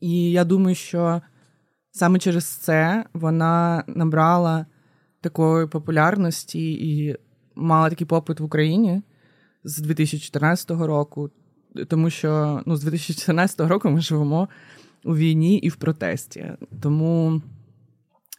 І 0.00 0.30
я 0.30 0.44
думаю, 0.44 0.74
що 0.74 1.22
саме 1.90 2.18
через 2.18 2.44
це 2.44 3.04
вона 3.12 3.84
набрала 3.86 4.66
такої 5.20 5.66
популярності 5.66 6.72
і 6.72 7.16
мала 7.54 7.90
такий 7.90 8.06
попит 8.06 8.40
в 8.40 8.44
Україні 8.44 9.02
з 9.64 9.78
2014 9.78 10.70
року 10.70 11.30
тому 11.88 12.10
що 12.10 12.62
ну, 12.66 12.76
з 12.76 12.82
2014 12.82 13.60
року 13.60 13.90
ми 13.90 14.00
живемо 14.00 14.48
у 15.04 15.16
війні 15.16 15.58
і 15.58 15.68
в 15.68 15.76
протесті. 15.76 16.52
Тому 16.82 17.42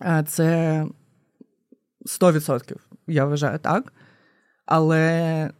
е, 0.01 0.23
це 0.27 0.85
100%, 2.21 2.75
я 3.07 3.25
вважаю 3.25 3.59
так. 3.59 3.93
Але 4.65 5.51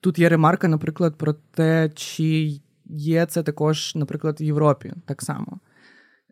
тут 0.00 0.18
є 0.18 0.28
ремарка, 0.28 0.68
наприклад, 0.68 1.14
про 1.18 1.32
те, 1.32 1.90
чи 1.94 2.60
є 2.84 3.26
це 3.26 3.42
також, 3.42 3.94
наприклад, 3.94 4.40
в 4.40 4.42
Європі 4.42 4.92
так 5.06 5.22
само. 5.22 5.60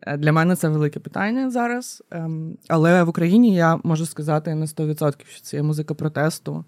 Е, 0.01 0.17
для 0.17 0.31
мене 0.31 0.55
це 0.55 0.69
велике 0.69 0.99
питання 0.99 1.49
зараз. 1.49 2.03
Ем, 2.11 2.57
але 2.67 3.03
в 3.03 3.09
Україні 3.09 3.55
я 3.55 3.79
можу 3.83 4.05
сказати 4.05 4.55
на 4.55 4.65
100%, 4.65 5.25
що 5.27 5.41
це 5.41 5.57
є 5.57 5.63
музика 5.63 5.93
протесту 5.93 6.65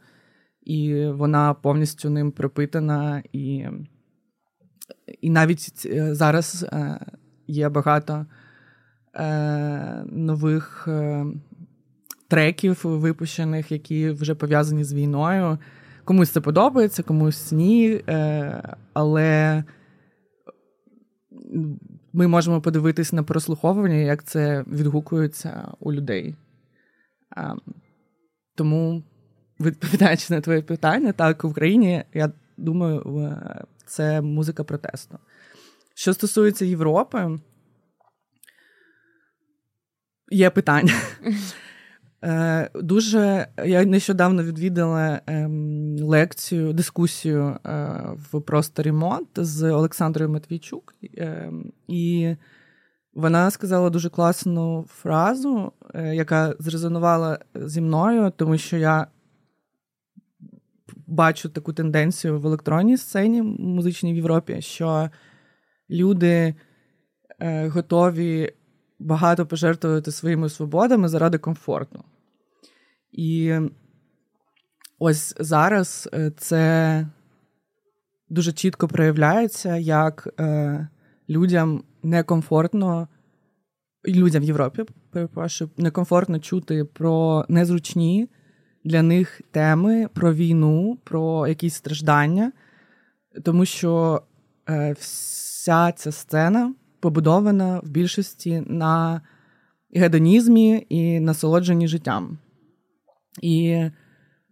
і 0.63 1.05
вона 1.05 1.53
повністю 1.53 2.09
ним 2.09 2.31
пропитана. 2.31 3.23
І 3.33 3.67
і 5.21 5.29
навіть 5.29 5.85
е, 5.85 6.15
зараз 6.15 6.65
е, 6.71 6.99
є 7.47 7.69
багато 7.69 8.25
е, 9.15 10.03
нових 10.05 10.87
треків 12.27 12.79
випущених, 12.83 13.71
які 13.71 14.09
вже 14.09 14.35
пов'язані 14.35 14.83
з 14.83 14.93
війною. 14.93 15.57
Комусь 16.03 16.29
це 16.29 16.41
подобається, 16.41 17.03
комусь 17.03 17.51
ні. 17.51 18.03
Але 18.93 19.63
ми 22.13 22.27
можемо 22.27 22.61
подивитись 22.61 23.13
на 23.13 23.23
прослуховування, 23.23 23.95
як 23.95 24.23
це 24.23 24.65
відгукується 24.67 25.67
у 25.79 25.93
людей. 25.93 26.35
Тому 28.55 29.03
відповідаючи 29.61 30.33
на 30.33 30.41
твоє 30.41 30.61
питання, 30.61 31.11
так 31.11 31.43
в 31.43 31.47
Україні, 31.47 32.03
я 32.13 32.31
думаю, 32.57 33.37
це 33.85 34.21
музика 34.21 34.63
протесту. 34.63 35.17
Що 35.95 36.13
стосується 36.13 36.65
Європи, 36.65 37.39
є 40.31 40.49
питання. 40.49 40.93
Е, 42.23 42.69
дуже 42.75 43.47
я 43.65 43.85
нещодавно 43.85 44.43
відвідала 44.43 45.21
ем, 45.27 45.97
лекцію, 45.99 46.73
дискусію 46.73 47.43
е, 47.43 47.57
в 48.31 48.41
просторі 48.41 48.91
МОД 48.91 49.27
з 49.35 49.71
Олександрою 49.71 50.29
Матвійчук, 50.29 50.95
е, 51.17 51.51
і 51.87 52.35
вона 53.13 53.51
сказала 53.51 53.89
дуже 53.89 54.09
класну 54.09 54.85
фразу, 54.87 55.71
яка 55.95 56.55
зрезонувала 56.59 57.39
зі 57.55 57.81
мною, 57.81 58.31
тому 58.37 58.57
що 58.57 58.77
я 58.77 59.07
бачу 61.11 61.49
таку 61.49 61.73
тенденцію 61.73 62.39
в 62.39 62.45
електронній 62.45 62.97
сцені 62.97 63.41
музичній 63.41 64.13
в 64.13 64.15
Європі, 64.15 64.61
що 64.61 65.09
люди 65.89 66.55
готові 67.67 68.53
багато 68.99 69.45
пожертвувати 69.45 70.11
своїми 70.11 70.49
свободами 70.49 71.07
заради 71.07 71.37
комфорту. 71.37 72.03
І 73.11 73.55
ось 74.99 75.35
зараз 75.39 76.09
е, 76.13 76.31
це 76.37 77.07
дуже 78.29 78.51
чітко 78.51 78.87
проявляється, 78.87 79.77
як 79.77 80.27
е, 80.39 80.87
людям 81.29 81.83
некомфортно, 82.03 83.07
людям 84.07 84.43
в 84.43 84.45
Європі, 84.45 84.83
перепрошую, 85.11 85.69
некомфортно 85.77 86.39
чути 86.39 86.85
про 86.85 87.45
незручні 87.49 88.29
для 88.83 89.01
них 89.01 89.41
теми, 89.51 90.07
про 90.13 90.33
війну, 90.33 90.97
про 91.03 91.47
якісь 91.47 91.75
страждання, 91.75 92.51
тому 93.43 93.65
що 93.65 94.21
е, 94.69 94.95
вся 94.99 95.91
ця 95.91 96.11
сцена 96.11 96.73
побудована 96.99 97.79
в 97.79 97.89
більшості 97.89 98.63
на 98.67 99.21
гедонізмі 99.93 100.85
і 100.89 101.19
насолодженні 101.19 101.87
життям. 101.87 102.37
І 103.41 103.85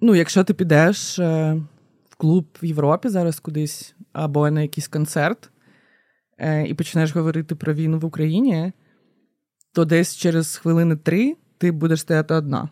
ну, 0.01 0.15
якщо 0.15 0.43
ти 0.43 0.53
підеш 0.53 1.19
е, 1.19 1.53
в 2.09 2.15
клуб 2.15 2.45
в 2.61 2.65
Європі 2.65 3.09
зараз 3.09 3.39
кудись, 3.39 3.95
або 4.13 4.51
на 4.51 4.61
якийсь 4.61 4.87
концерт, 4.87 5.51
е, 6.37 6.67
і 6.67 6.73
почнеш 6.73 7.15
говорити 7.15 7.55
про 7.55 7.73
війну 7.73 7.99
в 7.99 8.05
Україні, 8.05 8.71
то 9.73 9.85
десь 9.85 10.15
через 10.15 10.57
хвилини 10.57 10.95
три 10.95 11.35
ти 11.57 11.71
будеш 11.71 11.99
стояти 11.99 12.33
одна. 12.33 12.69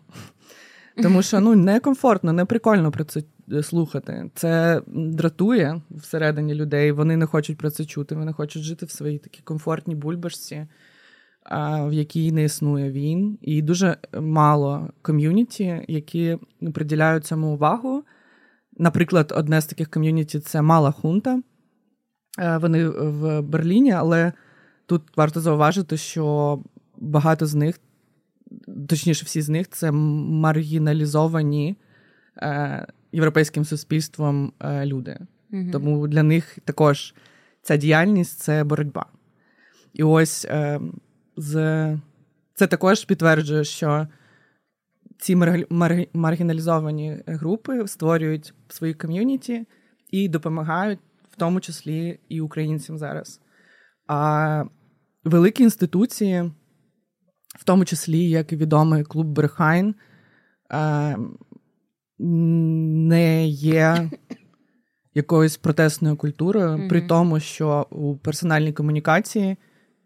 Тому 1.02 1.22
що 1.22 1.40
ну, 1.40 1.54
некомфортно, 1.54 2.32
не 2.32 2.44
прикольно 2.44 2.90
про 2.90 3.04
це 3.04 3.22
е, 3.52 3.62
слухати. 3.62 4.30
Це 4.34 4.82
дратує 4.86 5.82
всередині 5.90 6.54
людей. 6.54 6.92
Вони 6.92 7.16
не 7.16 7.26
хочуть 7.26 7.58
про 7.58 7.70
це 7.70 7.84
чути. 7.84 8.14
Вони 8.14 8.32
хочуть 8.32 8.62
жити 8.62 8.86
в 8.86 8.90
своїй 8.90 9.18
такій 9.18 9.42
комфортній 9.44 9.94
бульбашці, 9.94 10.66
в 11.80 11.92
якій 11.92 12.32
не 12.32 12.44
існує 12.44 12.90
він. 12.90 13.38
І 13.42 13.62
дуже 13.62 13.96
мало 14.20 14.90
ком'юніті, 15.02 15.84
які 15.88 16.38
приділяють 16.74 17.26
цьому 17.26 17.54
увагу. 17.54 18.04
Наприклад, 18.78 19.32
одне 19.36 19.60
з 19.60 19.66
таких 19.66 19.90
ком'юніті 19.90 20.40
це 20.40 20.62
Мала 20.62 20.90
Хунта. 20.90 21.42
Е, 22.38 22.58
вони 22.58 22.88
в 22.88 23.42
Берліні, 23.42 23.92
але 23.92 24.32
тут 24.86 25.02
варто 25.16 25.40
зауважити, 25.40 25.96
що 25.96 26.58
багато 26.96 27.46
з 27.46 27.54
них 27.54 27.80
точніше, 28.88 29.24
всі 29.24 29.42
з 29.42 29.48
них 29.48 29.68
це 29.68 29.90
маргіналізовані 29.92 31.76
е, 32.36 32.86
європейським 33.12 33.64
суспільством 33.64 34.52
е, 34.60 34.86
люди. 34.86 35.18
mm 35.52 35.70
Тому 35.72 36.08
для 36.08 36.22
них 36.22 36.58
також 36.64 37.14
ця 37.62 37.76
діяльність 37.76 38.38
це 38.38 38.64
боротьба. 38.64 39.06
І 39.92 40.02
ось 40.02 40.44
е, 40.44 40.80
з, 41.36 41.54
це 42.54 42.66
також 42.66 43.04
підтверджує, 43.04 43.64
що 43.64 44.08
ці 45.18 45.36
мар- 45.36 45.66
мар- 45.70 46.08
маргіналізовані 46.12 47.22
групи 47.26 47.86
створюють 47.86 48.54
свої 48.68 48.94
ком'юніті 48.94 49.66
і 50.10 50.28
допомагають, 50.28 51.00
в 51.30 51.36
тому 51.36 51.60
числі 51.60 52.18
і 52.28 52.40
українцям 52.40 52.98
зараз. 52.98 53.40
А 54.06 54.64
великі 55.24 55.64
інституції 55.64 56.52
в 57.58 57.64
тому 57.64 57.84
числі, 57.84 58.28
як 58.28 58.52
і 58.52 58.56
відомий 58.56 59.04
клуб 59.04 59.26
Berghain, 59.26 59.94
е, 60.72 61.16
не 62.18 63.46
є 63.48 64.10
якоюсь 65.14 65.56
протестною 65.56 66.16
культурою, 66.16 66.68
mm-hmm. 66.68 66.88
при 66.88 67.00
тому, 67.00 67.40
що 67.40 67.86
у 67.90 68.16
персональній 68.16 68.72
комунікації 68.72 69.56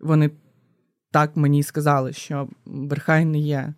вони 0.00 0.30
так 1.10 1.36
мені 1.36 1.62
сказали, 1.62 2.12
що 2.12 2.48
Berghain 2.66 3.30
не 3.30 3.38
є 3.38 3.74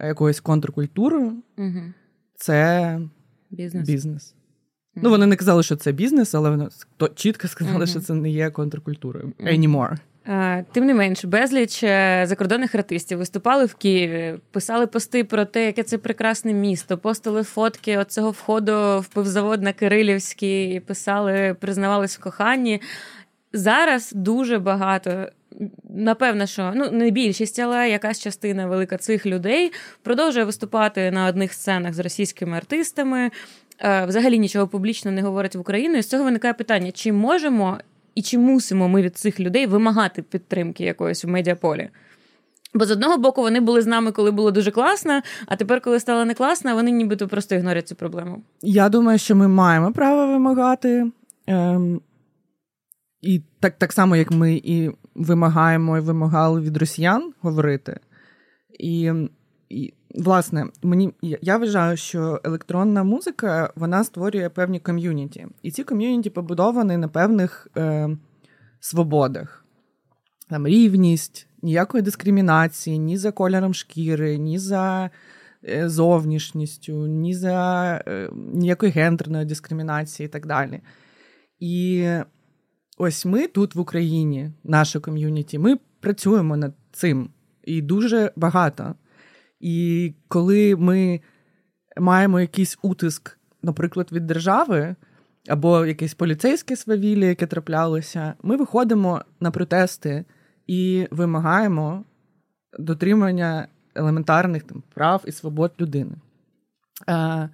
якоюсь 0.00 0.40
контркультурою, 0.40 1.42
mm-hmm. 1.58 1.92
це 2.34 3.00
бізнес. 3.50 3.88
бізнес. 3.88 4.34
Mm-hmm. 4.34 5.00
Ну, 5.02 5.10
вони 5.10 5.26
не 5.26 5.36
казали, 5.36 5.62
що 5.62 5.76
це 5.76 5.92
бізнес, 5.92 6.34
але 6.34 6.50
вони 6.50 6.68
чітко 7.14 7.48
сказали, 7.48 7.86
що 7.86 8.00
це 8.00 8.14
не 8.14 8.30
є 8.30 8.50
контркультурою 8.50 9.32
anymore. 9.40 9.96
Тим 10.72 10.86
не 10.86 10.94
менш, 10.94 11.24
безліч 11.24 11.82
е, 11.82 12.24
закордонних 12.26 12.74
артистів 12.74 13.18
виступали 13.18 13.64
в 13.64 13.74
Києві, 13.74 14.38
писали 14.50 14.86
пости 14.86 15.24
про 15.24 15.44
те, 15.44 15.66
яке 15.66 15.82
це 15.82 15.98
прекрасне 15.98 16.52
місто, 16.52 16.98
постили 16.98 17.42
фотки 17.42 17.98
оцього 17.98 18.30
входу 18.30 18.72
в 19.00 19.06
пивзавод 19.06 19.62
на 19.62 19.72
Кирилівський, 19.72 20.74
і 20.74 20.80
писали, 20.80 21.56
признавались 21.60 22.18
в 22.18 22.22
коханні. 22.22 22.80
Зараз 23.52 24.12
дуже 24.12 24.58
багато. 24.58 25.26
Напевно, 25.90 26.46
що 26.46 26.72
ну 26.76 26.90
не 26.90 27.10
більшість, 27.10 27.58
але 27.58 27.90
якась 27.90 28.20
частина 28.20 28.66
велика 28.66 28.96
цих 28.96 29.26
людей 29.26 29.72
продовжує 30.02 30.44
виступати 30.44 31.10
на 31.10 31.26
одних 31.26 31.52
сценах 31.52 31.94
з 31.94 31.98
російськими 31.98 32.56
артистами. 32.56 33.30
Е, 33.80 34.04
взагалі 34.06 34.38
нічого 34.38 34.68
публічно 34.68 35.10
не 35.10 35.22
говорить 35.22 35.54
в 35.54 35.60
Україну. 35.60 35.98
І 35.98 36.02
з 36.02 36.08
цього 36.08 36.24
виникає 36.24 36.54
питання: 36.54 36.92
чи 36.92 37.12
можемо 37.12 37.78
і 38.18 38.22
чи 38.22 38.38
мусимо 38.38 38.88
ми 38.88 39.02
від 39.02 39.16
цих 39.16 39.40
людей 39.40 39.66
вимагати 39.66 40.22
підтримки 40.22 40.84
якоїсь 40.84 41.24
в 41.24 41.28
медіаполі? 41.28 41.88
Бо 42.74 42.84
з 42.84 42.90
одного 42.90 43.18
боку 43.18 43.42
вони 43.42 43.60
були 43.60 43.82
з 43.82 43.86
нами, 43.86 44.12
коли 44.12 44.30
було 44.30 44.50
дуже 44.50 44.70
класно, 44.70 45.20
а 45.46 45.56
тепер, 45.56 45.80
коли 45.80 46.00
стало 46.00 46.24
не 46.24 46.34
класно, 46.34 46.74
вони 46.74 46.90
нібито 46.90 47.28
просто 47.28 47.54
ігнорять 47.54 47.88
цю 47.88 47.94
проблему. 47.94 48.42
Я 48.62 48.88
думаю, 48.88 49.18
що 49.18 49.36
ми 49.36 49.48
маємо 49.48 49.92
право 49.92 50.32
вимагати. 50.32 51.10
Ем, 51.46 52.00
І 53.20 53.42
так 53.60 53.78
так 53.78 53.92
само, 53.92 54.16
як 54.16 54.30
ми 54.30 54.54
і 54.54 54.90
вимагаємо 55.14 55.98
і 55.98 56.00
вимагали 56.00 56.60
від 56.60 56.76
росіян 56.76 57.32
говорити. 57.40 58.00
І, 58.80 59.12
і 59.68 59.94
власне, 60.18 60.66
мені 60.82 61.12
я 61.22 61.58
вважаю, 61.58 61.96
що 61.96 62.40
електронна 62.44 63.04
музика 63.04 63.72
вона 63.76 64.04
створює 64.04 64.48
певні 64.48 64.80
ком'юніті, 64.80 65.46
і 65.62 65.70
ці 65.70 65.84
ком'юніті 65.84 66.30
побудовані 66.30 66.96
на 66.96 67.08
певних 67.08 67.68
е, 67.76 68.08
свободах, 68.80 69.64
там 70.50 70.66
рівність, 70.66 71.46
ніякої 71.62 72.02
дискримінації, 72.02 72.98
ні 72.98 73.16
за 73.16 73.32
кольором 73.32 73.74
шкіри, 73.74 74.38
ні 74.38 74.58
за 74.58 75.10
е, 75.68 75.88
зовнішністю, 75.88 77.06
ні 77.06 77.34
за 77.34 77.94
е, 78.06 78.30
ніякої 78.34 78.92
гендерної 78.92 79.44
дискримінації 79.44 80.26
і 80.26 80.28
так 80.28 80.46
далі. 80.46 80.80
І 81.60 82.08
ось 82.98 83.26
ми 83.26 83.46
тут 83.46 83.74
в 83.74 83.80
Україні, 83.80 84.50
наше 84.64 85.00
ком'юніті, 85.00 85.58
ми 85.58 85.76
працюємо 86.00 86.56
над 86.56 86.74
цим 86.92 87.30
і 87.64 87.82
дуже 87.82 88.32
багато. 88.36 88.94
І 89.60 90.14
коли 90.28 90.76
ми 90.76 91.20
маємо 91.96 92.40
якийсь 92.40 92.78
утиск, 92.82 93.38
наприклад, 93.62 94.08
від 94.12 94.26
держави 94.26 94.96
або 95.48 95.86
якесь 95.86 96.14
поліцейське 96.14 96.76
свавілля, 96.76 97.24
яке 97.24 97.46
траплялося, 97.46 98.34
ми 98.42 98.56
виходимо 98.56 99.22
на 99.40 99.50
протести 99.50 100.24
і 100.66 101.08
вимагаємо 101.10 102.04
дотримання 102.78 103.68
елементарних 103.94 104.62
там, 104.62 104.82
прав 104.94 105.24
і 105.26 105.32
свобод 105.32 105.72
людини. 105.80 106.16
Е, 107.08 107.48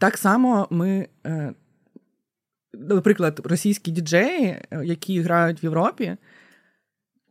Так 0.00 0.16
само 0.16 0.68
ми, 0.70 1.08
е, 1.26 1.54
наприклад, 2.72 3.40
російські 3.44 3.90
діджеї, 3.90 4.62
які 4.84 5.20
грають 5.20 5.62
в 5.62 5.64
Європі, 5.64 6.16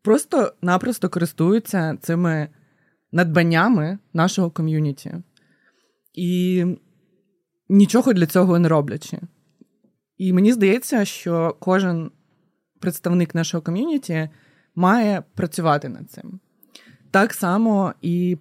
просто-напросто 0.04 1.10
користуються 1.10 1.98
цими 2.02 2.50
надбаннями 3.18 4.00
нашого 4.14 4.52
ком'юніті. 4.52 5.14
І 6.14 6.66
нічого 7.70 8.14
для 8.14 8.26
цього 8.26 8.60
не 8.60 8.70
роблячи. 8.70 9.20
І 10.18 10.34
мені 10.34 10.54
здається, 10.54 11.06
що 11.06 11.56
кожен 11.60 12.12
представник 12.80 13.36
нашого 13.36 13.62
ком'юніті 13.62 14.30
має 14.76 15.24
працювати 15.36 15.90
над 15.90 16.12
цим. 16.12 16.40
Так 17.12 17.34
само 17.34 17.94
і 18.02 18.38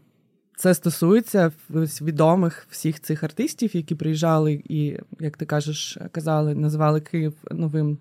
це 0.56 0.74
стосується 0.74 1.52
відомих 2.00 2.66
всіх 2.70 3.00
цих 3.00 3.22
артистів, 3.22 3.76
які 3.76 3.94
приїжджали 3.94 4.62
і, 4.64 4.98
як 5.20 5.36
ти 5.36 5.46
кажеш, 5.46 5.98
казали, 6.12 6.54
називали 6.54 7.00
Київ 7.00 7.34
новим 7.50 7.98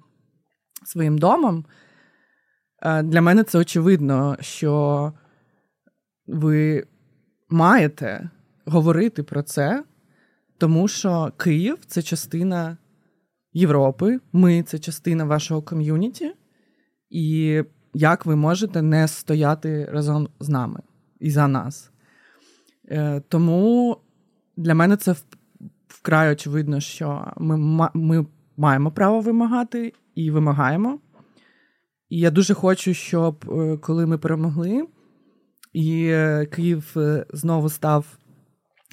своїм 0.86 1.18
домом. 1.18 1.66
Е, 2.82 3.04
для 3.04 3.22
мене 3.22 3.44
це 3.44 3.58
очевидно, 3.60 4.38
що 4.40 5.14
ви 6.28 6.88
маєте 7.50 8.30
говорити 8.66 9.24
про 9.24 9.44
це 9.44 9.84
Тому 10.58 10.88
що 10.88 11.32
Київ 11.38 11.78
це 11.88 12.02
частина 12.02 12.78
Європи, 13.54 14.20
ми 14.34 14.64
це 14.64 14.80
частина 14.80 15.26
вашого 15.26 15.62
ком'юніті, 15.62 16.34
і 17.10 17.64
як 17.94 18.26
ви 18.26 18.36
можете 18.36 18.82
не 18.82 19.08
стояти 19.08 19.86
разом 19.86 20.28
з 20.40 20.50
нами 20.50 20.80
і 21.20 21.32
за 21.32 21.48
нас. 21.48 21.92
Е, 22.88 23.22
тому 23.30 23.98
для 24.58 24.76
мене 24.76 24.98
це 24.98 25.16
вкрай 25.88 26.32
очевидно, 26.32 26.80
що 26.80 27.34
ми, 27.38 27.90
ми 27.94 28.26
маємо 28.58 28.92
право 28.92 29.20
вимагати 29.20 29.94
і 30.16 30.32
вимагаємо. 30.32 31.00
І 32.10 32.20
я 32.20 32.32
дуже 32.32 32.54
хочу, 32.54 32.94
щоб 32.94 33.52
е, 33.52 33.78
коли 33.78 34.06
ми 34.06 34.18
перемогли, 34.18 34.88
і 35.76 36.08
е, 36.08 36.46
Київ 36.46 36.94
е, 36.98 37.26
знову 37.34 37.70
став 37.70 38.06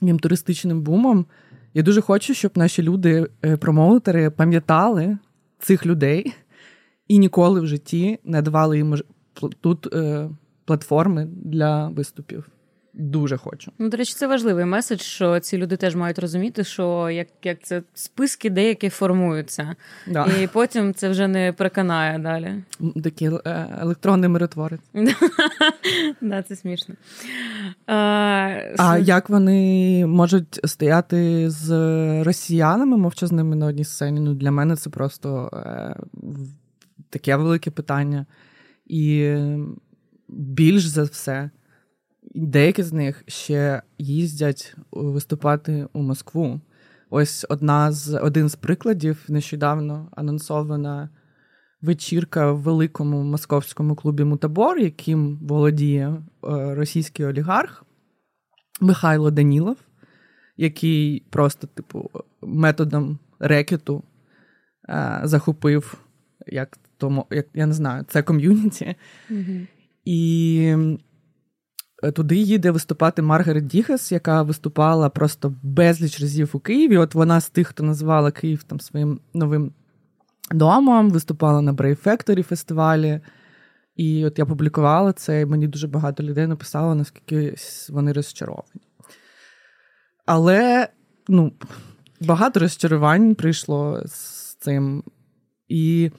їм 0.00 0.18
туристичним 0.18 0.82
бумом. 0.82 1.26
Я 1.74 1.82
дуже 1.82 2.00
хочу, 2.00 2.34
щоб 2.34 2.52
наші 2.54 2.82
люди, 2.82 3.26
промоутери, 3.60 4.30
пам'ятали 4.30 5.18
цих 5.58 5.86
людей 5.86 6.34
і 7.08 7.18
ніколи 7.18 7.60
в 7.60 7.66
житті 7.66 8.18
не 8.24 8.42
давали 8.42 8.76
їм 8.76 8.96
тут 9.60 9.94
платформи 10.64 11.28
для 11.44 11.88
виступів. 11.88 12.48
Дуже 12.94 13.36
хочу. 13.36 13.72
Ну, 13.78 13.88
до 13.88 13.96
речі, 13.96 14.14
це 14.14 14.26
важливий 14.26 14.64
меседж, 14.64 15.00
що 15.00 15.40
ці 15.40 15.58
люди 15.58 15.76
теж 15.76 15.96
мають 15.96 16.18
розуміти, 16.18 16.64
що 16.64 17.10
як 17.10 17.28
як 17.42 17.62
це 17.62 17.82
списки 17.94 18.50
деякі 18.50 18.88
формуються, 18.88 19.76
да. 20.06 20.26
і 20.26 20.46
потім 20.46 20.94
це 20.94 21.08
вже 21.08 21.28
не 21.28 21.52
переконає 21.52 22.18
далі. 22.18 22.54
Такий 23.04 23.28
е, 23.28 23.78
електронний 23.80 24.28
миротворець. 24.28 24.80
Да, 26.20 26.42
Це 26.42 26.56
смішно. 26.56 26.94
А 27.86 28.98
як 29.02 29.28
вони 29.28 30.06
можуть 30.06 30.60
стояти 30.64 31.50
з 31.50 31.70
росіянами 32.24 32.96
мовчазними 32.96 33.56
на 33.56 33.66
одній 33.66 33.84
сцені? 33.84 34.20
Ну, 34.20 34.34
Для 34.34 34.50
мене 34.50 34.76
це 34.76 34.90
просто 34.90 35.50
е, 35.52 35.96
таке 37.10 37.36
велике 37.36 37.70
питання. 37.70 38.26
І 38.86 39.36
більш 40.28 40.86
за 40.86 41.02
все. 41.02 41.50
Деякі 42.34 42.82
з 42.82 42.92
них 42.92 43.24
ще 43.26 43.82
їздять 43.98 44.76
виступати 44.92 45.88
у 45.92 46.02
Москву. 46.02 46.60
Ось 47.10 47.46
одна 47.48 47.92
з 47.92 48.18
один 48.18 48.48
з 48.48 48.56
прикладів 48.56 49.24
нещодавно 49.28 50.08
анонсована 50.16 51.10
вечірка 51.82 52.52
в 52.52 52.60
великому 52.60 53.22
московському 53.22 53.94
клубі 53.94 54.24
Мутабор, 54.24 54.78
яким 54.78 55.38
володіє 55.42 56.06
е, 56.08 56.20
російський 56.74 57.26
олігарх 57.26 57.84
Михайло 58.80 59.30
Данілов, 59.30 59.76
який 60.56 61.20
просто, 61.30 61.66
типу, 61.66 62.10
методом 62.42 63.18
рекету 63.38 64.02
е, 64.88 65.20
захопив, 65.24 65.98
як 66.46 66.78
тому, 66.96 67.26
як 67.30 67.46
я 67.54 67.66
не 67.66 67.72
знаю, 67.72 68.04
це 68.08 68.22
ком'юніті. 68.22 68.94
Mm-hmm. 69.30 69.66
І 70.04 70.58
Е, 70.60 70.98
туди 72.10 72.36
їде 72.36 72.70
виступати 72.70 73.22
Маргарет 73.22 73.66
Діхес, 73.66 74.12
яка 74.12 74.42
виступала 74.42 75.08
просто 75.08 75.54
безліч 75.62 76.20
разів 76.20 76.50
у 76.52 76.58
Києві. 76.58 76.96
От 76.96 77.14
вона 77.14 77.40
з 77.40 77.50
тих, 77.50 77.68
хто 77.68 77.82
назвала 77.82 78.30
Київ 78.30 78.62
там 78.62 78.80
своїм 78.80 79.20
новим 79.34 79.72
домом, 80.50 81.10
виступала 81.10 81.62
на 81.62 81.72
Brave 81.72 82.04
Factory 82.04 82.42
фестивалі. 82.42 83.20
І 83.96 84.24
от 84.24 84.38
я 84.38 84.46
публікувала 84.46 85.12
це, 85.12 85.40
і 85.40 85.46
мені 85.46 85.68
дуже 85.68 85.88
багато 85.88 86.22
людей 86.22 86.46
написало, 86.46 86.94
наскільки 86.94 87.54
вони 87.88 88.12
розчаровані. 88.12 88.82
Але 90.26 90.88
ну, 91.28 91.52
багато 92.20 92.60
розчарувань 92.60 93.34
прийшло 93.34 94.02
з 94.06 94.54
цим. 94.54 95.04
І 95.68 96.10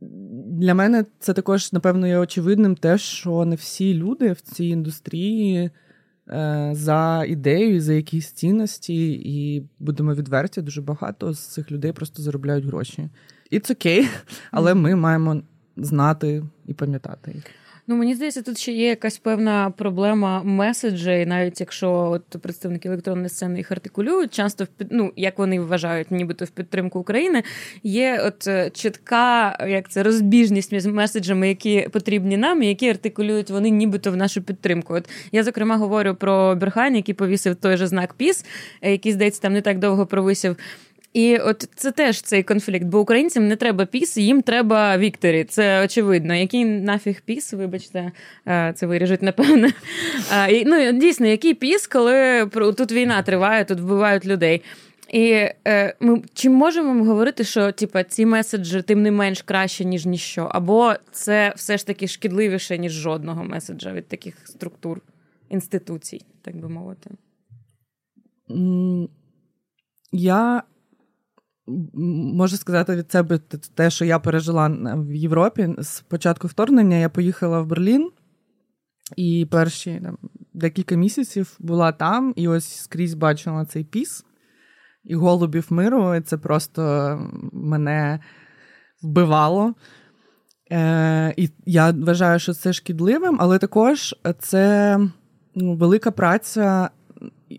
для 0.00 0.74
мене 0.74 1.04
це 1.18 1.32
також, 1.32 1.72
напевно, 1.72 2.06
є 2.06 2.18
очевидним 2.18 2.76
те, 2.76 2.98
що 2.98 3.44
не 3.44 3.56
всі 3.56 3.94
люди 3.94 4.32
в 4.32 4.40
цій 4.40 4.66
індустрії 4.66 5.70
е, 6.28 6.70
за 6.74 7.24
ідею, 7.28 7.80
за 7.80 7.92
якісь 7.92 8.30
цінності, 8.30 9.12
і 9.12 9.66
будемо 9.78 10.14
відверті, 10.14 10.62
дуже 10.62 10.82
багато 10.82 11.32
з 11.32 11.38
цих 11.38 11.70
людей 11.70 11.92
просто 11.92 12.22
заробляють 12.22 12.64
гроші. 12.64 13.08
І 13.50 13.60
це 13.60 13.74
окей, 13.74 14.08
але 14.50 14.74
ми 14.74 14.94
маємо 14.94 15.42
знати 15.76 16.44
і 16.66 16.74
пам'ятати 16.74 17.32
їх. 17.34 17.44
Ну 17.88 17.96
мені 17.96 18.14
здається, 18.14 18.42
тут 18.42 18.58
ще 18.58 18.72
є 18.72 18.88
якась 18.88 19.18
певна 19.18 19.70
проблема 19.70 20.42
меседжей, 20.42 21.26
навіть 21.26 21.60
якщо 21.60 21.92
от 21.92 22.42
представники 22.42 22.88
електронної 22.88 23.28
сцени 23.28 23.58
їх 23.58 23.72
артикулюють, 23.72 24.34
часто 24.34 24.64
в 24.64 24.68
ну, 24.90 25.12
як 25.16 25.38
вони 25.38 25.60
вважають, 25.60 26.10
нібито 26.10 26.44
в 26.44 26.50
підтримку 26.50 26.98
України, 26.98 27.42
є 27.82 28.20
от 28.24 28.46
е, 28.46 28.70
чітка 28.70 29.58
як 29.68 29.88
це 29.88 30.02
розбіжність 30.02 30.72
між 30.72 30.86
меседжами, 30.86 31.48
які 31.48 31.88
потрібні 31.92 32.36
нам, 32.36 32.62
і 32.62 32.66
які 32.66 32.88
артикулюють 32.88 33.50
вони, 33.50 33.70
нібито 33.70 34.12
в 34.12 34.16
нашу 34.16 34.42
підтримку. 34.42 34.94
От 34.94 35.08
я 35.32 35.44
зокрема 35.44 35.76
говорю 35.76 36.14
про 36.14 36.56
Берхань, 36.56 36.96
який 36.96 37.14
повісив 37.14 37.56
той 37.56 37.76
же 37.76 37.86
знак 37.86 38.14
Піс, 38.14 38.44
е, 38.82 38.90
який 38.90 39.12
здається 39.12 39.42
там 39.42 39.52
не 39.52 39.60
так 39.60 39.78
довго 39.78 40.06
провисів. 40.06 40.56
І 41.16 41.38
от 41.38 41.68
це 41.74 41.92
теж 41.92 42.20
цей 42.22 42.42
конфлікт, 42.42 42.84
бо 42.84 43.00
українцям 43.00 43.48
не 43.48 43.56
треба 43.56 43.86
піс, 43.86 44.16
їм 44.16 44.42
треба 44.42 44.98
Вікторі. 44.98 45.44
Це 45.44 45.84
очевидно. 45.84 46.34
Який 46.34 46.64
нафіг 46.64 47.20
піс, 47.20 47.52
вибачте, 47.52 48.12
е, 48.48 48.72
це 48.76 48.86
виріжуть, 48.86 49.22
напевне. 49.22 49.72
Ну, 50.66 50.92
Дійсно, 50.92 51.26
який 51.26 51.54
піс, 51.54 51.86
коли 51.86 52.46
тут 52.76 52.92
війна 52.92 53.22
триває, 53.22 53.64
тут 53.64 53.80
вбивають 53.80 54.26
людей. 54.26 54.62
І 55.12 55.30
е, 55.68 55.94
ми 56.00 56.22
чи 56.34 56.50
можемо 56.50 56.94
ми 56.94 57.06
говорити, 57.06 57.44
що 57.44 57.72
типа 57.72 58.04
ці 58.04 58.26
меседжі 58.26 58.82
тим 58.82 59.02
не 59.02 59.10
менш 59.10 59.42
краще, 59.42 59.84
ніж 59.84 60.06
ніщо, 60.06 60.48
або 60.50 60.94
це 61.12 61.52
все 61.56 61.78
ж 61.78 61.86
таки 61.86 62.08
шкідливіше, 62.08 62.78
ніж 62.78 62.92
жодного 62.92 63.44
меседжа 63.44 63.92
від 63.92 64.08
таких 64.08 64.34
структур, 64.44 65.00
інституцій, 65.48 66.20
так 66.42 66.56
би 66.56 66.68
мовити? 66.68 67.10
Я 70.12 70.62
Можу 71.66 72.56
сказати 72.56 72.96
від 72.96 73.12
себе 73.12 73.40
те, 73.74 73.90
що 73.90 74.04
я 74.04 74.18
пережила 74.18 74.68
в 74.96 75.14
Європі. 75.14 75.74
З 75.78 76.00
початку 76.00 76.48
вторгнення 76.48 76.96
я 76.96 77.08
поїхала 77.08 77.60
в 77.60 77.66
Берлін 77.66 78.10
і 79.16 79.46
перші 79.50 80.00
там, 80.02 80.18
декілька 80.54 80.94
місяців 80.94 81.56
була 81.58 81.92
там, 81.92 82.32
і 82.36 82.48
ось 82.48 82.76
скрізь 82.76 83.14
бачила 83.14 83.64
цей 83.64 83.84
піс 83.84 84.24
і 85.04 85.14
голубів 85.14 85.66
миру. 85.70 86.14
І 86.14 86.20
Це 86.20 86.38
просто 86.38 86.82
мене 87.52 88.20
вбивало. 89.02 89.74
Е, 90.72 91.34
І 91.36 91.50
я 91.66 91.90
вважаю, 91.90 92.38
що 92.38 92.54
це 92.54 92.72
шкідливим, 92.72 93.36
але 93.40 93.58
також 93.58 94.14
це 94.38 94.98
ну, 95.54 95.74
велика 95.76 96.10
праця 96.10 96.90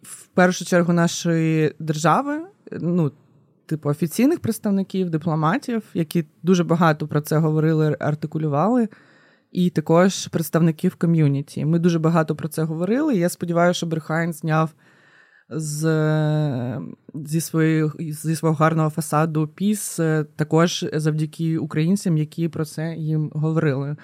в 0.03 0.27
першу 0.27 0.65
чергу 0.65 0.93
нашої 0.93 1.75
держави. 1.79 2.39
ну, 2.71 3.11
типу 3.67 3.89
офіційних 3.89 4.39
представників, 4.39 5.10
дипломатів, 5.10 5.84
які 5.93 6.25
дуже 6.43 6.63
багато 6.63 7.08
про 7.08 7.21
це 7.21 7.38
говорили, 7.38 7.97
артикулювали, 7.99 8.89
і 9.51 9.69
також 9.69 10.27
представників 10.27 10.95
ком'юніті. 10.95 11.65
Ми 11.65 11.80
дуже 11.80 11.99
багато 11.99 12.36
про 12.36 12.47
це 12.47 12.63
говорили. 12.63 13.15
і 13.15 13.19
Я 13.19 13.30
сподіваюся, 13.30 13.77
що 13.77 13.86
Berghain 13.86 14.33
зняв 14.34 14.73
з, 15.49 15.82
зі 17.13 17.41
свої, 17.41 17.91
зі 17.99 18.36
свого 18.36 18.56
гарного 18.56 18.89
фасаду 18.89 19.47
peace 19.47 19.99
е, 19.99 20.25
також 20.36 20.86
завдяки 20.93 21.58
українцям, 21.58 22.17
які 22.17 22.49
про 22.49 22.65
це 22.65 22.95
їм 22.95 23.32
говорили. 23.36 23.95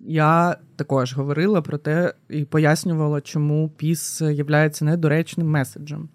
Я 0.00 0.56
також 0.76 1.14
говорила 1.14 1.62
про 1.62 1.78
те 1.78 2.14
і 2.28 2.44
пояснювала, 2.44 3.20
чому 3.20 3.68
peace 3.68 4.20
є 4.20 4.70
недоречним 4.80 5.50
меседжем. 5.50 6.08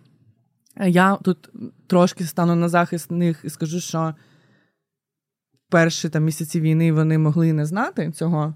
Я 0.77 1.15
тут 1.15 1.49
трошки 1.88 2.23
стану 2.23 2.55
на 2.55 2.69
захист 2.69 3.11
них 3.11 3.41
і 3.43 3.49
скажу, 3.49 3.79
що 3.79 4.15
перші 5.69 6.09
там 6.09 6.23
місяці 6.23 6.61
війни 6.61 6.91
вони 6.91 7.17
могли 7.17 7.53
не 7.53 7.65
знати 7.65 8.11
цього 8.11 8.55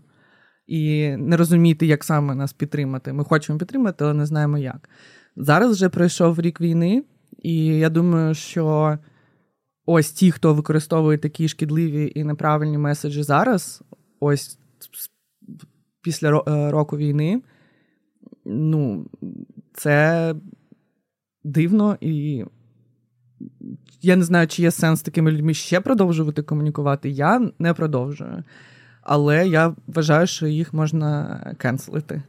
і 0.67 1.15
не 1.17 1.38
розуміти, 1.38 1.86
як 1.86 2.03
саме 2.03 2.36
нас 2.36 2.53
підтримати. 2.53 3.13
Ми 3.13 3.23
хочемо 3.23 3.60
підтримати, 3.60 4.03
але 4.03 4.13
не 4.13 4.25
знаємо 4.25 4.58
як. 4.58 4.89
Зараз 5.36 5.71
вже 5.71 5.89
пройшов 5.89 6.39
рік 6.39 6.62
війни, 6.62 7.03
і 7.38 7.65
я 7.65 7.89
думаю, 7.89 8.34
що 8.34 8.97
ось 9.86 10.12
ті, 10.12 10.32
хто 10.32 10.53
використовує 10.53 11.17
такі 11.17 11.47
шкідливі 11.47 12.12
і 12.15 12.23
неправильні 12.23 12.77
меседжі 12.77 13.23
зараз, 13.23 13.84
ось 14.19 14.60
після 16.01 16.43
е, 16.47 16.71
року 16.71 16.97
війни, 16.97 17.41
ну, 18.45 19.10
це 19.73 20.36
дивно, 21.43 21.97
і 22.02 22.45
я 24.02 24.15
не 24.15 24.23
знаю, 24.23 24.47
чи 24.47 24.62
є 24.62 24.71
сенс 24.71 25.02
такими 25.02 25.32
людьми 25.32 25.54
ще 25.54 25.82
продовжувати 25.82 26.41
комунікувати. 26.41 27.10
Я 27.10 27.49
не 27.60 27.73
продовжую. 27.73 28.43
Але 29.02 29.47
я 29.47 29.75
вважаю, 29.88 30.28
що 30.28 30.47
їх 30.47 30.73
можна 30.73 31.39
кенселити. 31.58 32.21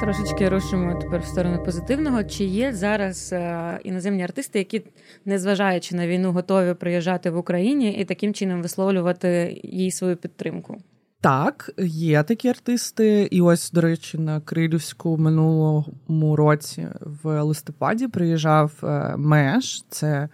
Трошечки 0.00 0.48
рушимо 0.48 0.98
тепер 1.02 1.20
в 1.20 1.24
сторону 1.24 1.62
позитивного. 1.64 2.24
Чи 2.24 2.44
є 2.44 2.72
зараз 2.72 3.32
е, 3.32 3.78
іноземні 3.84 4.22
артисти, 4.22 4.58
які, 4.58 4.82
незважаючи 5.24 5.96
на 5.96 6.06
війну, 6.06 6.32
готові 6.32 6.74
приїжджати 6.74 7.30
в 7.30 7.36
Україні 7.36 7.92
і 7.92 8.04
таким 8.04 8.34
чином 8.34 8.62
висловлювати 8.62 9.60
їй 9.64 9.90
свою 9.90 10.16
підтримку? 10.16 10.78
Так, 11.26 11.70
є 11.78 12.22
такі 12.22 12.48
артисти. 12.48 13.28
І 13.30 13.40
ось, 13.40 13.70
до 13.70 13.80
речі, 13.80 14.18
на 14.18 14.40
Крилівську 14.40 15.18
минулому 15.18 16.36
році 16.36 16.88
в 17.00 17.42
листопаді 17.42 18.08
приїжджав 18.08 18.72
е, 18.82 19.14
Меш. 19.16 19.84
Це 19.88 20.28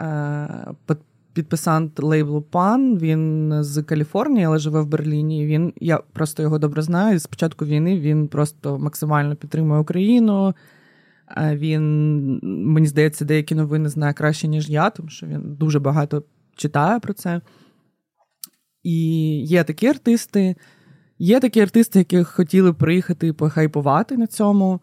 е, 0.00 0.48
підписант 1.32 2.02
лейблу 2.02 2.42
Пан. 2.42 2.98
Він 2.98 3.52
з 3.62 3.82
Каліфорнії, 3.82 4.44
але 4.44 4.58
живе 4.58 4.80
в 4.80 4.86
Берліні. 4.86 5.46
Він 5.46 5.72
я 5.80 5.98
просто 6.12 6.42
його 6.42 6.58
добре 6.58 6.82
знаю. 6.82 7.18
З 7.18 7.26
початку 7.26 7.64
війни 7.64 8.00
він 8.00 8.28
просто 8.28 8.78
максимально 8.78 9.36
підтримує 9.36 9.80
Україну. 9.80 10.54
Він, 11.38 12.40
мені 12.42 12.86
здається, 12.86 13.24
деякі 13.24 13.54
новини 13.54 13.88
знає 13.88 14.12
краще, 14.12 14.48
ніж 14.48 14.70
я, 14.70 14.90
тому 14.90 15.08
що 15.08 15.26
він 15.26 15.54
дуже 15.54 15.78
багато 15.78 16.22
читає 16.56 17.00
про 17.00 17.12
це. 17.12 17.40
І 18.84 18.98
є 19.44 19.64
такі 19.64 19.86
артисти, 19.86 20.56
є 21.18 21.40
такі 21.40 21.60
артисти, 21.60 21.98
які 21.98 22.24
хотіли 22.24 22.72
приїхати 22.72 23.32
похайпувати 23.32 24.16
на 24.16 24.26
цьому. 24.26 24.80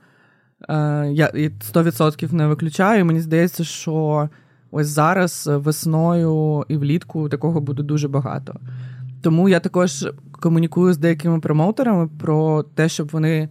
Я 0.70 1.32
100% 1.34 2.34
не 2.34 2.48
виключаю. 2.48 3.06
Мені 3.06 3.22
здається, 3.22 3.64
що 3.64 4.30
ось 4.72 4.88
зараз 4.88 5.50
весною 5.54 6.66
і 6.68 6.78
влітку 6.78 7.30
такого 7.30 7.62
буде 7.62 7.84
дуже 7.84 8.08
багато. 8.08 8.60
Тому 9.22 9.50
я 9.50 9.60
також 9.60 10.08
комунікую 10.32 10.94
з 10.94 10.98
деякими 10.98 11.40
промоутерами 11.40 12.10
про 12.20 12.64
те, 12.64 12.90
щоб 12.90 13.10
вони 13.12 13.50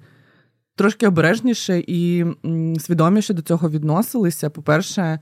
трошки 0.76 1.08
обережніше 1.08 1.84
і 1.86 2.24
свідоміше 2.78 3.34
до 3.34 3.42
цього 3.42 3.70
відносилися. 3.70 4.50
По-перше, 4.50 5.02
е, 5.02 5.20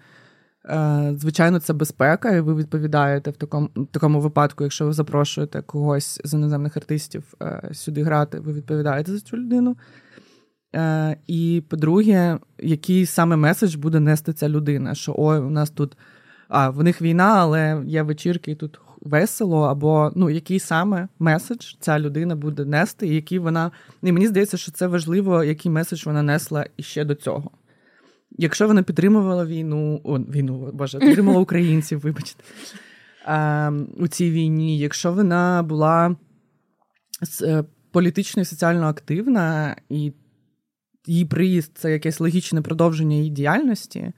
звичайно, 1.17 1.61
це 1.61 1.73
безпека, 1.73 2.31
і 2.31 2.41
ви 2.41 2.55
відповідаєте 2.55 3.31
в 3.31 3.37
такому 3.37 3.69
в 3.77 3.87
такому 3.87 4.21
випадку, 4.21 4.65
якщо 4.65 4.87
ви 4.87 4.93
запрошуєте 4.93 5.63
когось 5.63 6.21
з 6.25 6.35
іноземних 6.35 6.77
артистів 6.77 7.35
е, 7.43 7.71
сюди 7.73 8.03
грати, 8.03 8.41
ви 8.41 8.53
відповідаєте 8.53 9.13
за 9.13 9.21
цю 9.21 9.37
людину. 9.37 9.77
Е, 10.77 11.17
і 11.27 11.63
по-друге, 11.69 12.39
який 12.59 13.07
саме 13.07 13.37
меседж 13.37 13.75
буде 13.75 14.01
нести 14.01 14.33
ця 14.33 14.49
людина? 14.49 14.95
Що 14.95 15.15
ой, 15.19 15.39
у 15.39 15.51
нас 15.51 15.71
тут 15.71 15.97
а, 16.49 16.71
в 16.71 16.83
них 16.83 17.03
війна, 17.03 17.35
але 17.37 17.83
є 17.87 18.03
вечірки, 18.03 18.51
і 18.51 18.55
тут 18.55 18.81
весело, 19.01 19.63
або 19.63 20.13
ну, 20.15 20.31
який 20.31 20.59
саме 20.59 21.09
меседж 21.19 21.75
ця 21.81 21.99
людина 21.99 22.37
буде 22.37 22.65
нести, 22.65 23.07
і 23.07 23.15
який 23.15 23.39
вона. 23.39 23.71
І 24.03 24.13
мені 24.13 24.27
здається, 24.27 24.57
що 24.57 24.73
це 24.73 24.87
важливо, 24.87 25.45
який 25.45 25.73
меседж 25.73 26.07
вона 26.07 26.23
несла 26.23 26.67
іще 26.77 27.05
до 27.05 27.15
цього. 27.15 27.51
Якщо 28.39 28.67
вона 28.67 28.83
підтримувала 28.83 29.47
війну, 29.47 30.01
о, 30.05 30.19
війну, 30.19 30.71
боже, 30.75 30.99
підтримувала 30.99 31.43
українців, 31.43 32.01
вибачте, 32.01 32.45
а, 33.25 33.71
у 33.97 34.09
цій 34.09 34.31
війні, 34.31 34.79
якщо 34.79 35.13
вона 35.13 35.63
була 35.63 36.17
е, 37.43 37.65
політично 37.91 38.43
і 38.43 38.45
соціально 38.45 38.87
активна 38.87 39.77
і 39.89 40.13
її 41.07 41.25
приїзд 41.25 41.71
це 41.75 41.93
якесь 41.93 42.21
логічне 42.21 42.63
продовження 42.63 43.17
її 43.17 43.31
діяльності, 43.31 44.13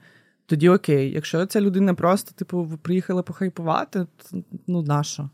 тоді 0.45 0.69
окей. 0.69 1.11
Якщо 1.11 1.45
ця 1.45 1.61
людина 1.61 1.93
просто, 1.93 2.31
типу, 2.35 2.79
приїхала 2.81 3.23
похайпувати, 3.23 3.99
то 3.99 4.43
ну 4.67 4.81
нащо? 4.81 5.29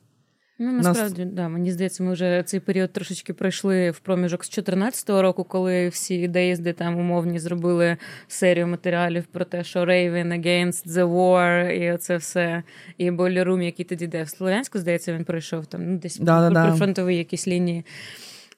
Ну, 0.59 0.71
насправді, 0.71 1.25
Нас... 1.25 1.33
да, 1.33 1.49
мені 1.49 1.71
здається, 1.71 2.03
ми 2.03 2.13
вже 2.13 2.43
цей 2.45 2.59
період 2.59 2.93
трошечки 2.93 3.33
пройшли 3.33 3.91
в 3.91 3.99
проміжок 3.99 4.45
з 4.45 4.49
2014 4.49 5.09
року, 5.09 5.43
коли 5.43 5.89
всі 5.89 6.27
деїзди 6.27 6.73
там 6.73 6.97
умовні 6.97 7.39
зробили 7.39 7.97
серію 8.27 8.67
матеріалів 8.67 9.25
про 9.25 9.45
те, 9.45 9.63
що 9.63 9.79
Raven 9.79 10.27
against 10.27 10.87
the 10.87 11.13
war, 11.13 11.71
і 11.71 11.91
оце 11.91 12.17
все. 12.17 12.63
І 12.97 13.11
Бойлерум, 13.11 13.61
який 13.61 13.85
тоді 13.85 14.07
де 14.07 14.23
в 14.23 14.29
Слов'янську, 14.29 14.79
здається, 14.79 15.13
він 15.13 15.25
пройшов 15.25 15.65
там 15.65 15.91
ну, 15.91 15.97
десь 15.97 16.17
да, 16.17 16.49
да, 16.49 16.75
фронтові 16.75 17.17
якісь 17.17 17.47
лінії. 17.47 17.85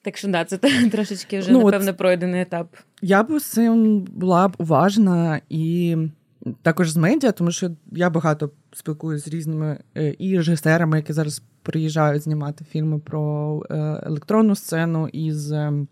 Так 0.02 0.16
що 0.16 0.28
да, 0.28 0.44
це 0.44 0.58
трошечки 0.92 1.38
вже, 1.38 1.52
ну, 1.52 1.64
напевно, 1.64 1.94
пройдений 1.94 2.42
етап. 2.42 2.76
Я 3.02 3.22
б 3.22 3.38
з 3.38 3.44
цим 3.44 4.00
була 4.00 4.48
б 4.48 4.54
уважна 4.58 5.40
і 5.48 5.96
також 6.62 6.90
з 6.90 6.96
медіа, 6.96 7.32
тому 7.32 7.50
що 7.50 7.70
я 7.92 8.10
багато 8.10 8.50
спілкуюся 8.72 9.30
з 9.30 9.32
різними 9.32 9.78
е, 9.96 10.14
і 10.18 10.36
режисерами, 10.36 10.96
які 10.96 11.12
зараз 11.12 11.42
приїжджають 11.62 12.22
знімати 12.22 12.64
фільми 12.64 12.98
про 12.98 13.62
е, 13.70 13.74
електронну 14.06 14.54
сцену 14.54 15.08
із 15.08 15.52
ем, 15.52 15.88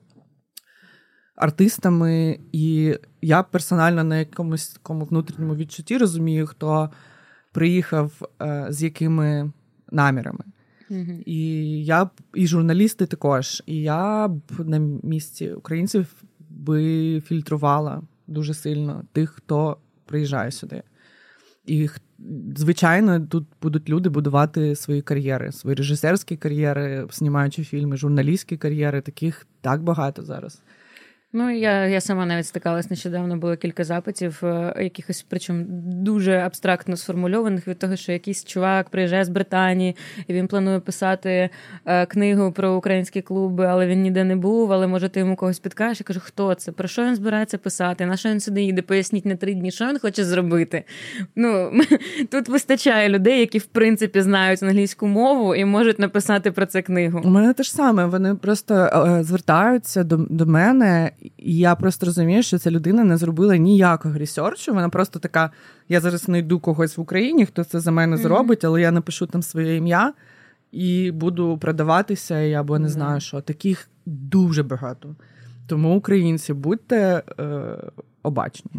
артистами. 1.36 2.38
І 2.52 2.94
я 3.22 3.42
персонально 3.42 4.04
на 4.04 4.18
якомусь 4.18 4.68
такому 4.68 5.04
внутрішньому 5.04 5.56
відчутті 5.56 5.98
розумію, 5.98 6.46
хто 6.46 6.90
приїхав 7.52 8.12
е, 8.42 8.66
з 8.70 8.82
якими 8.82 9.52
намірами. 9.90 10.44
Mm-hmm. 10.90 11.22
І 11.26 11.40
я 11.84 12.10
і 12.34 12.46
журналісти 12.46 13.06
також. 13.06 13.62
І 13.66 13.76
я 13.76 14.28
б 14.28 14.40
на 14.58 14.78
місці 15.02 15.52
українців 15.52 16.22
би 16.50 17.20
фільтрувала 17.20 18.02
дуже 18.26 18.54
сильно 18.54 19.04
тих, 19.12 19.30
хто 19.30 19.76
приїжджає 20.06 20.50
сюди. 20.50 20.82
І 21.68 21.88
звичайно, 22.56 23.20
тут 23.20 23.46
будуть 23.62 23.88
люди 23.88 24.08
будувати 24.08 24.76
свої 24.76 25.02
кар'єри, 25.02 25.52
свої 25.52 25.76
режисерські 25.76 26.36
кар'єри, 26.36 27.06
знімаючи 27.10 27.64
фільми, 27.64 27.96
журналістські 27.96 28.56
кар'єри. 28.56 29.00
Таких 29.00 29.46
так 29.60 29.82
багато 29.82 30.22
зараз. 30.22 30.62
Ну, 31.32 31.50
я 31.50 31.86
я 31.86 32.00
сама 32.00 32.26
навіть 32.26 32.46
стикалась 32.46 32.90
нещодавно, 32.90 33.36
було 33.36 33.56
кілька 33.56 33.84
запитів, 33.84 34.40
е, 34.42 34.74
якихось, 34.82 35.26
причому 35.28 35.64
дуже 36.04 36.36
абстрактно 36.36 36.96
сформульованих 36.96 37.68
від 37.68 37.78
того, 37.78 37.96
що 37.96 38.12
якийсь 38.12 38.44
чувак 38.44 38.88
приїжджає 38.88 39.24
з 39.24 39.28
Британії 39.28 39.96
і 40.26 40.32
він 40.32 40.46
планує 40.46 40.80
писати 40.80 41.50
е, 41.84 42.06
книгу 42.06 42.52
про 42.52 42.74
українські 42.74 43.22
клуби, 43.22 43.66
але 43.66 43.86
він 43.86 44.02
ніде 44.02 44.24
не 44.24 44.36
був. 44.36 44.72
Але 44.72 44.86
може 44.86 45.08
ти 45.08 45.20
йому 45.20 45.36
когось 45.36 45.58
підкажеш? 45.58 46.00
Я 46.00 46.04
кажу, 46.04 46.20
хто 46.24 46.54
це? 46.54 46.72
Про 46.72 46.88
що 46.88 47.04
він 47.04 47.16
збирається 47.16 47.58
писати? 47.58 48.06
На 48.06 48.16
що 48.16 48.28
він 48.28 48.40
сюди 48.40 48.62
їде? 48.62 48.82
Поясніть 48.82 49.26
на 49.26 49.36
три 49.36 49.54
дні, 49.54 49.70
що 49.70 49.86
він 49.88 49.98
хоче 49.98 50.24
зробити. 50.24 50.84
Ну 51.36 51.72
тут 52.30 52.48
вистачає 52.48 53.08
людей, 53.08 53.40
які 53.40 53.58
в 53.58 53.66
принципі 53.66 54.20
знають 54.20 54.62
англійську 54.62 55.06
мову 55.06 55.54
і 55.54 55.64
можуть 55.64 55.98
написати 55.98 56.52
про 56.52 56.66
це 56.66 56.82
книгу. 56.82 57.20
У 57.24 57.28
мене 57.28 57.52
те 57.52 57.62
ж 57.62 57.72
саме. 57.72 58.06
Вони 58.06 58.34
просто 58.34 58.74
е, 58.74 59.22
звертаються 59.22 60.04
до, 60.04 60.16
до 60.16 60.46
мене. 60.46 61.10
І 61.20 61.56
я 61.56 61.74
просто 61.74 62.06
розумію, 62.06 62.42
що 62.42 62.58
ця 62.58 62.70
людина 62.70 63.04
не 63.04 63.16
зробила 63.16 63.56
ніякого 63.56 64.18
ресерчу. 64.18 64.74
Вона 64.74 64.88
просто 64.88 65.18
така: 65.18 65.50
я 65.88 66.00
зараз 66.00 66.20
знайду 66.20 66.60
когось 66.60 66.96
в 66.96 67.00
Україні, 67.00 67.46
хто 67.46 67.64
це 67.64 67.80
за 67.80 67.90
мене 67.90 68.16
зробить, 68.16 68.64
але 68.64 68.80
я 68.80 68.90
напишу 68.90 69.26
там 69.26 69.42
своє 69.42 69.76
ім'я 69.76 70.12
і 70.72 71.10
буду 71.10 71.58
продаватися, 71.58 72.34
або 72.34 72.78
не 72.78 72.88
знаю 72.88 73.20
що. 73.20 73.40
Таких 73.40 73.88
дуже 74.06 74.62
багато. 74.62 75.16
Тому 75.66 75.96
українці 75.96 76.52
будьте 76.52 77.22
е, 77.40 77.44
обачні. 78.22 78.70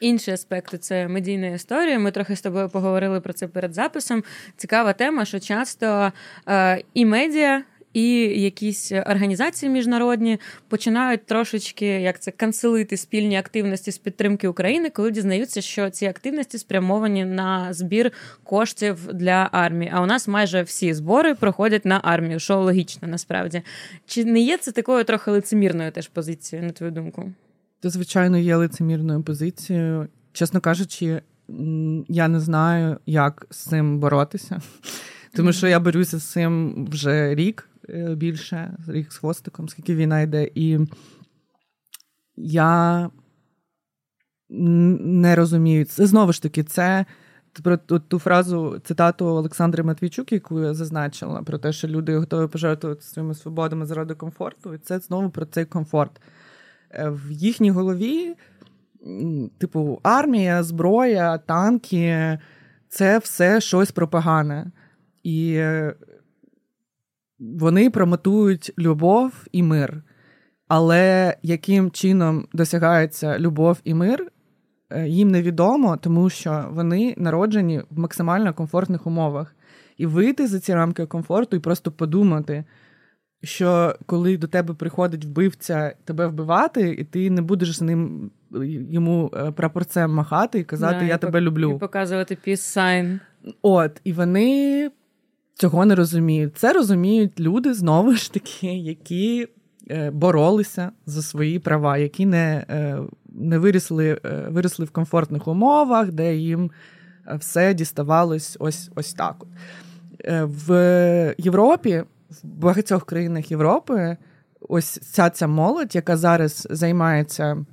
Інші 0.00 0.30
аспекти 0.30 0.78
це 0.78 1.08
медійна 1.08 1.46
історія. 1.46 1.98
Ми 1.98 2.10
трохи 2.10 2.36
з 2.36 2.40
тобою 2.40 2.68
поговорили 2.68 3.20
про 3.20 3.32
це 3.32 3.48
перед 3.48 3.74
записом. 3.74 4.24
Цікава 4.56 4.92
тема, 4.92 5.24
що 5.24 5.40
часто 5.40 6.12
е, 6.48 6.82
і 6.94 7.06
медіа, 7.06 7.62
і 7.92 8.12
якісь 8.42 8.92
організації 8.92 9.72
міжнародні 9.72 10.38
починають 10.68 11.26
трошечки 11.26 11.86
як 11.86 12.20
це 12.20 12.30
канцелити 12.30 12.96
спільні 12.96 13.36
активності 13.36 13.92
з 13.92 13.98
підтримки 13.98 14.48
України, 14.48 14.90
коли 14.90 15.10
дізнаються, 15.10 15.60
що 15.60 15.90
ці 15.90 16.06
активності 16.06 16.58
спрямовані 16.58 17.24
на 17.24 17.72
збір 17.72 18.12
коштів 18.44 19.08
для 19.14 19.48
армії. 19.52 19.92
А 19.94 20.02
у 20.02 20.06
нас 20.06 20.28
майже 20.28 20.62
всі 20.62 20.94
збори 20.94 21.34
проходять 21.34 21.84
на 21.84 22.00
армію, 22.04 22.38
що 22.40 22.60
логічно 22.60 23.08
насправді. 23.08 23.62
Чи 24.06 24.24
не 24.24 24.40
є 24.40 24.58
це 24.58 24.72
такою 24.72 25.04
трохи 25.04 25.30
лицемірною 25.30 25.92
теж 25.92 26.08
позицією, 26.08 26.66
на 26.66 26.72
твою 26.72 26.92
думку? 26.92 27.32
Це, 27.82 27.90
звичайно, 27.90 28.38
є 28.38 28.56
лицемірною 28.56 29.22
позицією. 29.22 30.08
Чесно 30.32 30.60
кажучи, 30.60 31.22
я 32.08 32.28
не 32.28 32.40
знаю, 32.40 32.96
як 33.06 33.46
з 33.50 33.58
цим 33.58 33.98
боротися, 33.98 34.60
тому 35.34 35.52
що 35.52 35.68
я 35.68 35.80
борюся 35.80 36.18
з 36.18 36.24
цим 36.24 36.84
вже 36.90 37.34
рік. 37.34 37.69
Е, 37.94 38.14
більше, 38.14 38.76
рік 38.88 39.12
з 39.12 39.16
хвостиком, 39.16 39.68
скільки 39.68 39.94
війна 39.94 40.20
йде. 40.20 40.50
І 40.54 40.78
я 42.36 43.10
не 44.48 45.34
розумію. 45.34 45.84
Це 45.84 46.06
знову 46.06 46.32
ж 46.32 46.42
таки, 46.42 46.64
це 46.64 47.04
про 47.62 47.76
ту, 47.76 48.18
фразу 48.18 48.78
цитату 48.84 49.26
Олександри 49.26 49.82
Матвійчук, 49.82 50.32
яку 50.32 50.60
я 50.60 50.74
зазначила, 50.74 51.42
про 51.42 51.58
те, 51.58 51.72
що 51.72 51.88
люди 51.88 52.18
готові 52.18 52.48
пожертвувати 52.48 53.02
своїми 53.02 53.34
свободами 53.34 53.86
заради 53.86 54.14
комфорту. 54.14 54.74
І 54.74 54.78
це 54.78 54.98
знову 54.98 55.30
про 55.30 55.46
цей 55.46 55.64
комфорт. 55.64 56.20
Е, 56.90 57.08
в 57.08 57.32
їхній 57.32 57.70
голові, 57.70 58.34
типу, 59.58 60.00
армія, 60.02 60.62
зброя, 60.62 61.38
танки 61.38 62.38
це 62.88 63.18
все 63.18 63.60
щось 63.60 63.90
про 63.90 64.08
погане. 64.08 64.70
І 65.22 65.62
вони 67.40 67.90
промотують 67.90 68.72
любов 68.78 69.46
і 69.52 69.62
мир. 69.62 70.02
Але 70.68 71.36
яким 71.42 71.90
чином 71.90 72.46
досягається 72.52 73.38
любов 73.38 73.80
і 73.84 73.94
мир, 73.94 74.26
е, 74.90 75.08
їм 75.08 75.30
невідомо, 75.30 75.96
тому 75.96 76.30
що 76.30 76.68
вони 76.70 77.14
народжені 77.16 77.82
в 77.90 77.98
максимально 77.98 78.54
комфортних 78.54 79.06
умовах. 79.06 79.54
І 79.96 80.06
вийти 80.06 80.46
за 80.46 80.60
ці 80.60 80.74
рамки 80.74 81.06
комфорту 81.06 81.56
і 81.56 81.60
просто 81.60 81.92
подумати, 81.92 82.64
що 83.42 83.96
коли 84.06 84.36
до 84.36 84.46
тебе 84.46 84.74
приходить 84.74 85.24
вбивця 85.24 85.94
тебе 86.04 86.26
вбивати, 86.26 86.90
і 86.90 87.04
ти 87.04 87.30
не 87.30 87.42
будеш 87.42 87.76
з 87.76 87.82
ним 87.82 88.30
йому 88.90 89.30
е, 89.34 89.52
прапорцем 89.52 90.12
махати 90.12 90.58
і 90.58 90.64
казати 90.64 90.98
да, 91.00 91.04
Я 91.04 91.14
і 91.14 91.18
тебе 91.18 91.40
люблю. 91.40 91.74
І 91.76 91.78
показувати 91.78 92.38
sign. 92.46 93.20
От, 93.62 94.00
і 94.04 94.12
вони 94.12 94.90
цього 95.60 95.86
не 95.86 95.94
розуміють. 95.94 96.56
Це 96.56 96.72
розуміють 96.72 97.40
люди 97.40 97.74
знову 97.74 98.12
ж 98.12 98.32
таки, 98.32 98.66
які 98.66 99.48
е, 99.90 100.10
боролися 100.10 100.90
за 101.06 101.22
свої 101.22 101.58
права, 101.58 101.98
які 101.98 102.26
не 102.26 102.64
е, 102.70 102.98
не 103.32 103.58
виросли, 103.58 104.20
виросли 104.48 104.84
в 104.84 104.90
комфортних 104.90 105.48
умовах, 105.48 106.12
де 106.12 106.36
їм 106.36 106.70
все 107.38 107.74
діставалось 107.74 108.56
ось 108.60 108.90
ось 108.94 109.14
так. 109.14 109.44
В 110.42 111.34
Європі 111.38 112.04
в 112.30 112.44
багатьох 112.44 113.06
країнах 113.06 113.50
Європи 113.50 114.16
ось 114.60 114.86
ця 114.86 115.30
ця 115.30 115.46
молодь, 115.46 115.94
яка 115.94 116.16
зараз 116.16 116.68
займається 116.70 117.64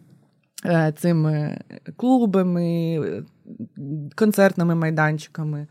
е, 0.66 0.94
цими 0.98 1.62
клубами, 1.96 3.00
концертними 4.16 4.76
майданчиками, 4.76 5.68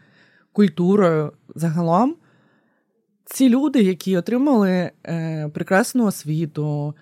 культурою 0.56 1.32
загалом. 1.54 2.16
Ці 3.24 3.48
люди, 3.48 3.82
які 3.82 4.16
отримали 4.16 4.90
е, 5.06 5.48
прекрасну 5.54 6.06
освіту, 6.06 6.94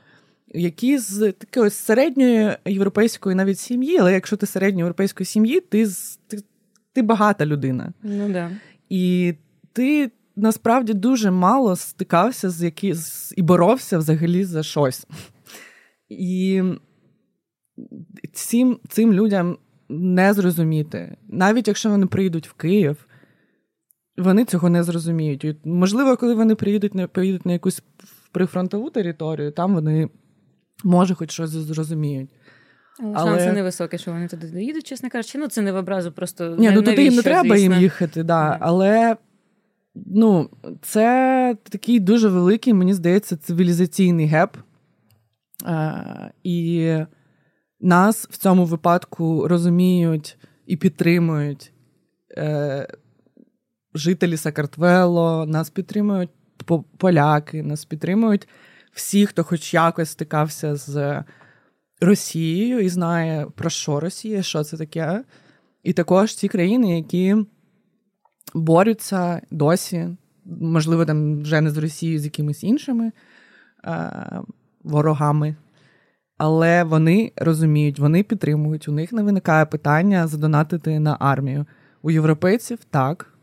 які 0.48 0.98
з 0.98 1.32
такої 1.32 1.70
середньої 1.70 2.56
європейської 2.66 3.36
навіть 3.36 3.58
сім'ї, 3.58 3.98
але 3.98 4.12
якщо 4.12 4.36
ти 4.36 4.46
середньоєвропейської 4.46 5.26
сім'ї, 5.26 5.60
ти 5.60 5.86
ти, 6.26 6.38
ти 6.92 7.02
багата 7.02 7.46
людина. 7.46 7.92
Ну, 8.02 8.28
да. 8.28 8.50
І 8.88 9.34
ти 9.72 10.10
насправді 10.36 10.92
дуже 10.92 11.30
мало 11.30 11.76
стикався 11.76 12.50
з 12.50 12.62
які 12.62 12.94
і 13.36 13.42
боровся 13.42 13.98
взагалі 13.98 14.44
за 14.44 14.62
щось. 14.62 15.06
І 16.08 16.62
цим, 18.32 18.78
цим 18.88 19.12
людям 19.12 19.58
не 19.88 20.34
зрозуміти, 20.34 21.16
навіть 21.28 21.68
якщо 21.68 21.90
вони 21.90 22.06
приїдуть 22.06 22.48
в 22.48 22.52
Київ. 22.52 23.06
Вони 24.16 24.44
цього 24.44 24.70
не 24.70 24.82
зрозуміють. 24.82 25.44
І, 25.44 25.56
можливо, 25.64 26.16
коли 26.16 26.34
вони 26.34 26.54
приїдуть 26.54 26.94
на 26.94 27.06
приїдуть 27.06 27.46
на 27.46 27.52
якусь 27.52 27.82
прифронтову 28.32 28.90
територію, 28.90 29.52
там 29.52 29.74
вони 29.74 30.08
може 30.84 31.14
хоч 31.14 31.30
щось 31.32 31.50
зрозуміють. 31.50 32.30
Але, 33.00 33.12
Але 33.14 33.30
шанси 33.30 33.52
невисокі, 33.52 33.98
що 33.98 34.12
вони 34.12 34.28
туди 34.28 34.50
доїдуть, 34.50 34.86
чесно 34.86 35.10
кажучи. 35.10 35.38
Ну, 35.38 35.48
це 35.48 35.62
не 35.62 35.72
в 35.72 35.76
образу, 35.76 36.12
просто 36.12 36.56
Ні, 36.58 36.70
ну 36.70 36.82
туди 36.82 37.04
їм 37.04 37.14
не 37.14 37.22
треба 37.22 37.56
звісно. 37.56 37.74
їм 37.74 37.82
їхати, 37.82 38.22
да. 38.22 38.58
але 38.60 39.16
ну, 39.94 40.50
це 40.82 41.56
такий 41.62 42.00
дуже 42.00 42.28
великий, 42.28 42.74
мені 42.74 42.94
здається, 42.94 43.36
цивілізаційний 43.36 44.26
геп. 44.26 44.56
А, 45.64 46.02
І 46.42 46.90
нас 47.80 48.28
в 48.30 48.36
цьому 48.36 48.64
випадку 48.64 49.48
розуміють 49.48 50.38
і 50.66 50.76
підтримують 50.76 51.72
е, 52.36 52.88
жителі 53.94 54.36
Сакартвело, 54.36 55.46
нас 55.46 55.70
підтримують 55.70 56.30
поляки, 56.96 57.62
нас 57.62 57.84
підтримують 57.84 58.48
всі, 58.92 59.26
хто 59.26 59.44
хоч 59.44 59.74
якось 59.74 60.10
стикався 60.10 60.76
з 60.76 61.24
Росією 62.00 62.80
і 62.80 62.88
знає, 62.88 63.46
про 63.54 63.70
що 63.70 64.00
Росія, 64.00 64.42
що 64.42 64.64
це 64.64 64.76
таке. 64.76 65.24
І 65.82 65.92
також 65.92 66.34
ті 66.34 66.48
країни, 66.48 66.96
які 66.96 67.36
борються 68.54 69.40
досі, 69.50 70.16
можливо, 70.44 71.04
там 71.04 71.40
вже 71.40 71.60
не 71.60 71.70
з 71.70 71.76
Росією, 71.76 72.18
з 72.18 72.24
якимись 72.24 72.64
іншими 72.64 73.12
е, 73.84 74.10
ворогами. 74.82 75.56
Але 76.36 76.84
вони 76.84 77.32
розуміють, 77.36 77.98
вони 77.98 78.22
підтримують, 78.22 78.88
у 78.88 78.92
них 78.92 79.12
не 79.12 79.22
виникає 79.22 79.66
питання 79.66 80.26
задонатити 80.26 81.00
на 81.00 81.16
армію. 81.20 81.66
У 82.02 82.10
європейців 82.10 82.78
так. 82.90 83.33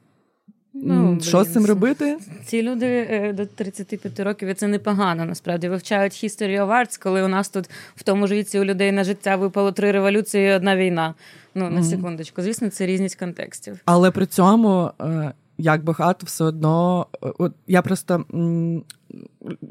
Ну, 0.74 1.18
Що 1.22 1.38
блін, 1.38 1.50
з 1.50 1.54
цим 1.54 1.66
робити? 1.66 2.18
Ці 2.46 2.64
люди 2.64 2.86
е, 2.86 3.34
до 3.34 3.46
35 3.46 4.20
років 4.20 4.50
і 4.50 4.54
це 4.54 4.68
непогано. 4.68 5.26
Насправді 5.26 5.70
вивчають 5.70 6.14
History 6.14 6.66
of 6.66 6.68
Arts, 6.68 7.04
коли 7.04 7.24
у 7.24 7.28
нас 7.28 7.50
тут 7.50 7.70
в 7.96 8.04
тому 8.04 8.28
ж 8.28 8.34
віці 8.36 8.60
у 8.60 8.64
людей 8.64 8.92
на 8.92 9.04
життя 9.04 9.36
випало 9.36 9.72
три 9.72 9.92
революції 9.92 10.48
і 10.48 10.52
одна 10.52 10.76
війна. 10.76 11.14
Ну 11.56 11.70
на 11.70 11.84
секундочку. 11.84 12.42
Звісно, 12.42 12.70
це 12.70 12.86
різність 12.86 13.16
контекстів. 13.20 13.80
Але 13.86 14.12
при 14.12 14.26
цьому. 14.26 14.92
Е, 15.02 15.32
як 15.58 15.84
багато 15.84 16.26
все 16.26 16.44
одно, 16.44 17.08
е, 17.24 17.28
от 17.38 17.54
я 17.68 17.82
просто 17.82 18.26
м, 18.34 18.84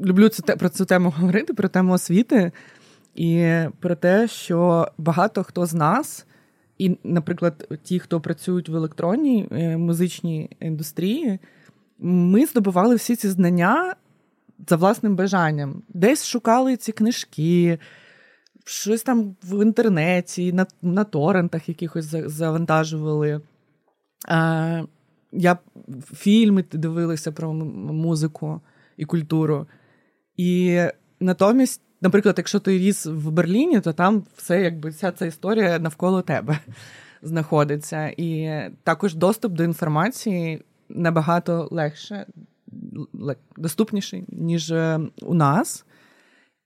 люблю 0.04 0.28
цю 0.28 0.42
про 0.42 0.68
цю 0.68 0.84
тему 0.84 1.14
говорити, 1.16 1.54
про 1.54 1.68
тему 1.68 1.92
освіти, 1.92 2.52
і 3.14 3.54
про 3.80 3.94
те, 3.94 4.28
що 4.28 4.88
багато 4.98 5.44
хто 5.44 5.66
з 5.66 5.74
нас 5.74 6.26
і, 6.80 6.98
наприклад, 7.04 7.68
ті, 7.82 7.98
хто 7.98 8.20
працюють 8.20 8.68
в 8.68 8.76
електронній 8.76 9.48
е, 9.52 9.76
музичній 9.76 10.50
індустрії, 10.60 11.38
ми 11.98 12.46
здобували 12.46 12.94
всі 12.94 13.16
ці 13.16 13.28
знання 13.28 13.94
за 14.68 14.76
власним 14.76 15.16
бажанням. 15.16 15.82
Десь 15.88 16.26
шукали 16.26 16.76
ці 16.76 16.92
книжки, 16.92 17.78
щось 18.64 19.02
там 19.02 19.36
в 19.42 19.62
інтернеті, 19.62 20.52
на 20.52 20.66
на 20.82 21.04
торрентах 21.04 21.68
якихось 21.68 22.04
завантажували. 22.26 23.40
А, 24.28 24.82
Я 25.32 25.58
фільми 26.14 26.64
дивилася 26.72 27.32
про 27.32 27.52
музику 27.52 28.60
і 28.96 29.04
культуру. 29.04 29.66
І 30.36 30.80
натомість 31.20 31.82
наприклад, 32.00 32.34
якщо 32.38 32.58
ти 32.58 32.78
ріс 32.78 33.06
в 33.06 33.30
Берліні, 33.30 33.80
то 33.80 33.92
там 33.92 34.22
все 34.36 34.62
якби 34.62 34.90
вся 34.90 35.12
ця 35.12 35.26
історія 35.26 35.78
навколо 35.78 36.22
тебе 36.22 36.58
знаходиться. 37.22 38.14
І 38.16 38.60
також 38.82 39.14
доступ 39.14 39.52
до 39.52 39.64
інформації 39.64 40.62
набагато 40.88 41.68
легше, 41.70 42.26
доступніший, 43.56 44.24
ніж 44.28 44.70
е, 44.70 45.00
у 45.22 45.34
нас. 45.34 45.84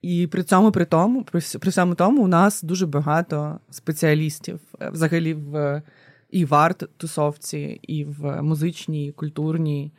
І 0.02 0.26
при 0.26 0.42
цьому, 0.42 0.72
при 0.72 0.84
тому, 0.84 1.24
при, 1.24 1.40
всьому 1.40 1.94
тому, 1.94 2.22
у 2.22 2.26
нас 2.26 2.62
дуже 2.62 2.86
багато 2.86 3.60
спеціалістів 3.70 4.60
е, 4.80 4.90
взагалі 4.90 5.34
в 5.34 5.82
і 6.30 6.44
в 6.44 6.54
арт-тусовці, 6.54 7.78
і 7.82 8.04
в 8.04 8.42
музичній, 8.42 9.12
культурній. 9.12 9.92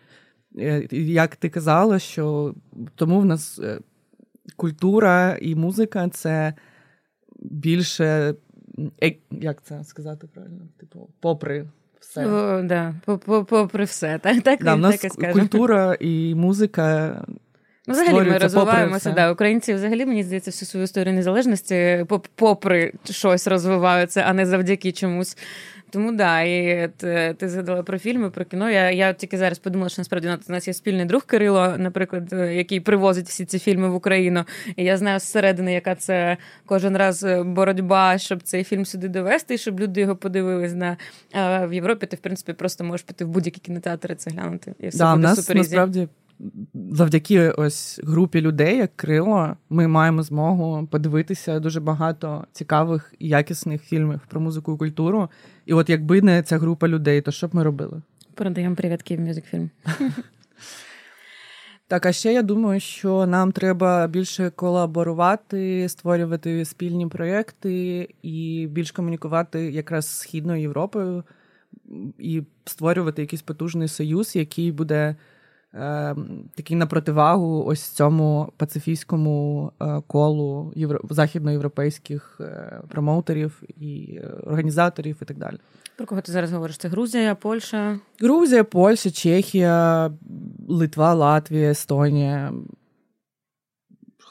Е, 0.57 0.87
як 0.91 1.35
ти 1.35 1.49
казала, 1.49 1.99
що 1.99 2.55
тому 2.95 3.19
в 3.19 3.25
нас 3.25 3.59
культура 4.55 5.37
і 5.41 5.55
музика 5.55 6.09
це 6.09 6.53
більше, 7.39 8.33
як 9.31 9.63
це 9.63 9.83
сказати 9.83 10.27
правильно? 10.33 10.67
Типу, 10.79 11.09
попри 11.19 11.65
все. 11.99 12.25
О, 12.25 12.61
да, 12.61 12.95
Попри 13.49 13.83
все. 13.83 14.19
Так, 14.19 14.41
так, 14.41 14.63
да, 14.63 14.75
в 14.75 14.79
нас 14.79 14.97
так 14.97 15.33
культура 15.33 15.97
і 15.99 16.35
музика. 16.35 17.21
Ну, 17.87 17.93
взагалі 17.93 18.29
ми 18.29 18.37
розвиваємося. 18.37 19.11
Да. 19.11 19.31
Українці 19.31 19.73
взагалі, 19.73 20.05
мені 20.05 20.23
здається, 20.23 20.51
всю 20.51 20.67
свою 20.69 20.83
історію 20.83 21.15
незалежності 21.15 22.05
попри 22.35 22.93
щось 23.03 23.47
розвиваються, 23.47 24.21
а 24.21 24.33
не 24.33 24.45
завдяки 24.45 24.91
чомусь. 24.91 25.37
Тому 25.95 26.11
да, 26.11 26.41
і 26.41 26.89
ти, 26.97 27.35
ти 27.39 27.49
згадала 27.49 27.83
про 27.83 27.99
фільми, 27.99 28.29
про 28.29 28.45
кіно. 28.45 28.69
Я 28.69 28.91
я 28.91 29.13
тільки 29.13 29.37
зараз 29.37 29.59
подумала, 29.59 29.89
що 29.89 30.01
насправді 30.01 30.27
у 30.49 30.51
нас 30.51 30.67
є 30.67 30.73
спільний 30.73 31.05
друг 31.05 31.25
Кирило, 31.25 31.75
наприклад, 31.77 32.33
який 32.33 32.79
привозить 32.79 33.27
всі 33.27 33.45
ці 33.45 33.59
фільми 33.59 33.89
в 33.89 33.95
Україну. 33.95 34.45
І 34.75 34.83
я 34.83 34.97
знаю 34.97 35.19
зсередини, 35.19 35.73
яка 35.73 35.95
це 35.95 36.37
кожен 36.65 36.97
раз 36.97 37.25
боротьба, 37.45 38.17
щоб 38.17 38.43
цей 38.43 38.63
фільм 38.63 38.85
сюди 38.85 39.07
довести, 39.07 39.53
і 39.53 39.57
щоб 39.57 39.79
люди 39.79 40.01
його 40.01 40.15
подивились 40.15 40.73
на 40.73 40.97
а 41.33 41.65
в 41.65 41.73
Європі. 41.73 42.05
Ти 42.05 42.15
в 42.15 42.19
принципі 42.19 42.53
просто 42.53 42.83
можеш 42.83 43.05
піти 43.05 43.25
в 43.25 43.27
будь-які 43.27 43.59
кінотеатри 43.59 44.15
це 44.15 44.31
глянути. 44.31 44.75
І 44.79 44.87
все 44.87 44.97
да, 44.97 45.15
буде 45.15 45.27
нас 45.27 45.49
насправді 45.49 46.07
завдяки 46.73 47.49
ось 47.49 47.99
групі 48.03 48.41
людей, 48.41 48.77
як 48.77 48.95
крило, 48.95 49.57
ми 49.69 49.87
маємо 49.87 50.23
змогу 50.23 50.87
подивитися 50.91 51.59
дуже 51.59 51.79
багато 51.79 52.45
цікавих 52.51 53.13
і 53.19 53.27
якісних 53.27 53.83
фільмів 53.83 54.19
про 54.27 54.41
музику 54.41 54.73
і 54.73 54.77
культуру. 54.77 55.29
І 55.65 55.73
от 55.73 55.89
якби 55.89 56.21
не 56.21 56.43
ця 56.43 56.57
група 56.57 56.87
людей, 56.87 57.21
то 57.21 57.31
що 57.31 57.47
б 57.47 57.55
ми 57.55 57.63
робили? 57.63 58.01
Передаємо 58.33 58.75
привіт 58.75 59.01
Київ 59.01 59.21
Мюзикфільм. 59.21 59.69
Так, 61.87 62.05
а 62.05 62.11
ще 62.11 62.33
я 62.33 62.41
думаю, 62.41 62.79
що 62.79 63.25
нам 63.25 63.51
треба 63.51 64.07
більше 64.07 64.49
колаборувати, 64.49 65.89
створювати 65.89 66.65
спільні 66.65 67.07
проєкти 67.07 68.07
і 68.21 68.67
більш 68.71 68.91
комунікувати 68.91 69.71
якраз 69.71 70.05
з 70.05 70.19
Східною 70.19 70.61
Європою 70.61 71.23
і 72.19 72.43
створювати 72.65 73.21
якийсь 73.21 73.41
потужний 73.41 73.87
союз, 73.87 74.35
який 74.35 74.71
буде 74.71 75.15
е, 75.75 76.15
такий 76.55 76.77
на 76.77 76.85
противагу 76.85 77.63
ось 77.67 77.81
цьому 77.81 78.53
пацифійському 78.57 79.71
е, 79.81 80.01
колу 80.07 80.73
євро, 80.75 80.99
західноєвропейських 81.09 82.37
е, 82.41 82.81
промоутерів 82.89 83.63
і 83.77 84.19
організаторів 84.43 85.17
і 85.21 85.25
так 85.25 85.37
далі. 85.37 85.57
Про 85.97 86.05
кого 86.05 86.21
ти 86.21 86.31
зараз 86.31 86.51
говориш? 86.51 86.77
Це 86.77 86.87
Грузія, 86.87 87.35
Польща? 87.35 87.99
Грузія, 88.19 88.63
Польща, 88.63 89.11
Чехія, 89.11 90.11
Литва, 90.67 91.13
Латвія, 91.13 91.71
Естонія. 91.71 92.53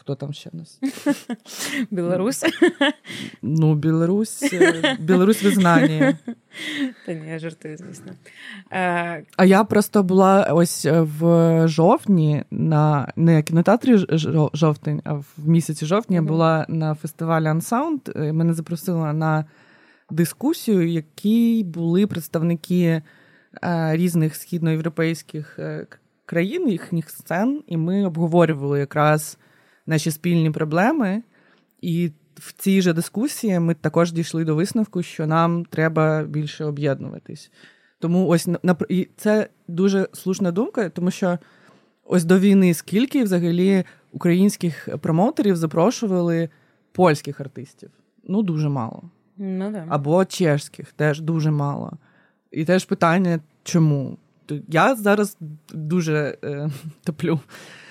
Хто 0.05 0.15
там 0.15 0.33
ще 0.33 0.51
в 0.51 0.55
нас? 0.55 0.81
Білорусь. 1.91 2.45
Ну, 3.43 3.75
Білорусь, 3.75 4.55
Білорусь 5.01 5.43
визнання. 5.43 6.19
Та 7.07 7.13
ні, 7.13 7.29
я 7.29 7.39
жартую, 7.39 7.77
звісно. 7.77 8.13
Е... 8.73 9.25
А 9.37 9.45
я 9.45 9.65
просто 9.65 10.03
була 10.03 10.43
ось 10.43 10.87
в 10.91 11.63
жовтні 11.69 12.45
на 12.51 13.13
не 13.17 13.43
кінотеатрі 13.43 14.07
жовтень, 14.55 15.01
а 15.05 15.13
в 15.15 15.27
місяці 15.37 15.87
жовтня 15.87 16.21
mm-hmm. 16.21 16.27
була 16.27 16.67
на 16.69 16.95
фестивалі 16.95 17.45
Unsound. 17.45 18.33
Мене 18.33 18.55
запросили 18.55 19.13
на 19.13 19.45
дискусію, 20.11 20.89
які 20.89 21.65
були 21.67 22.07
представники 22.07 22.85
е, 22.85 23.03
різних 23.97 24.37
східноєвропейських 24.37 25.59
е, 25.59 25.87
країн, 26.27 26.69
їхніх 26.69 27.11
сцен, 27.11 27.63
і 27.67 27.77
ми 27.77 28.07
обговорювали 28.07 28.79
якраз 28.79 29.39
наші 29.87 30.11
спільні 30.11 30.51
проблеми. 30.51 31.23
І 31.81 32.11
в 32.35 32.53
цій 32.53 32.83
же 32.83 32.93
дискусії 32.93 33.61
ми 33.61 33.75
також 33.75 34.13
дійшли 34.13 34.45
до 34.45 34.55
висновку, 34.55 35.03
що 35.03 35.27
нам 35.27 35.65
треба 35.65 36.23
більше 36.23 36.65
об'єднуватись. 36.65 37.51
Тому 37.99 38.29
ось 38.29 38.49
і 38.89 39.09
це 39.17 39.49
дуже 39.69 40.09
слушна 40.13 40.53
думка, 40.53 40.89
тому 40.89 41.11
що 41.11 41.39
ось 42.05 42.25
до 42.25 42.39
війни 42.39 42.75
скільки 42.75 43.25
взагалі 43.25 43.85
українських 44.13 44.89
промоутерів 45.01 45.57
запрошували 45.57 46.49
польських 46.93 47.41
артистів? 47.41 47.91
Ну, 48.25 48.43
дуже 48.43 48.69
мало. 48.69 49.11
Ну, 49.37 49.71
да. 49.71 49.87
Або 49.89 50.25
чешських 50.25 50.93
теж 50.93 51.21
дуже 51.21 51.51
мало. 51.51 51.93
І 52.51 52.65
теж 52.65 52.85
питання, 52.85 53.41
чому? 53.63 54.19
Я 54.69 54.95
зараз 54.95 55.37
дуже 55.73 56.39
е, 56.45 56.71
топлю. 57.05 57.41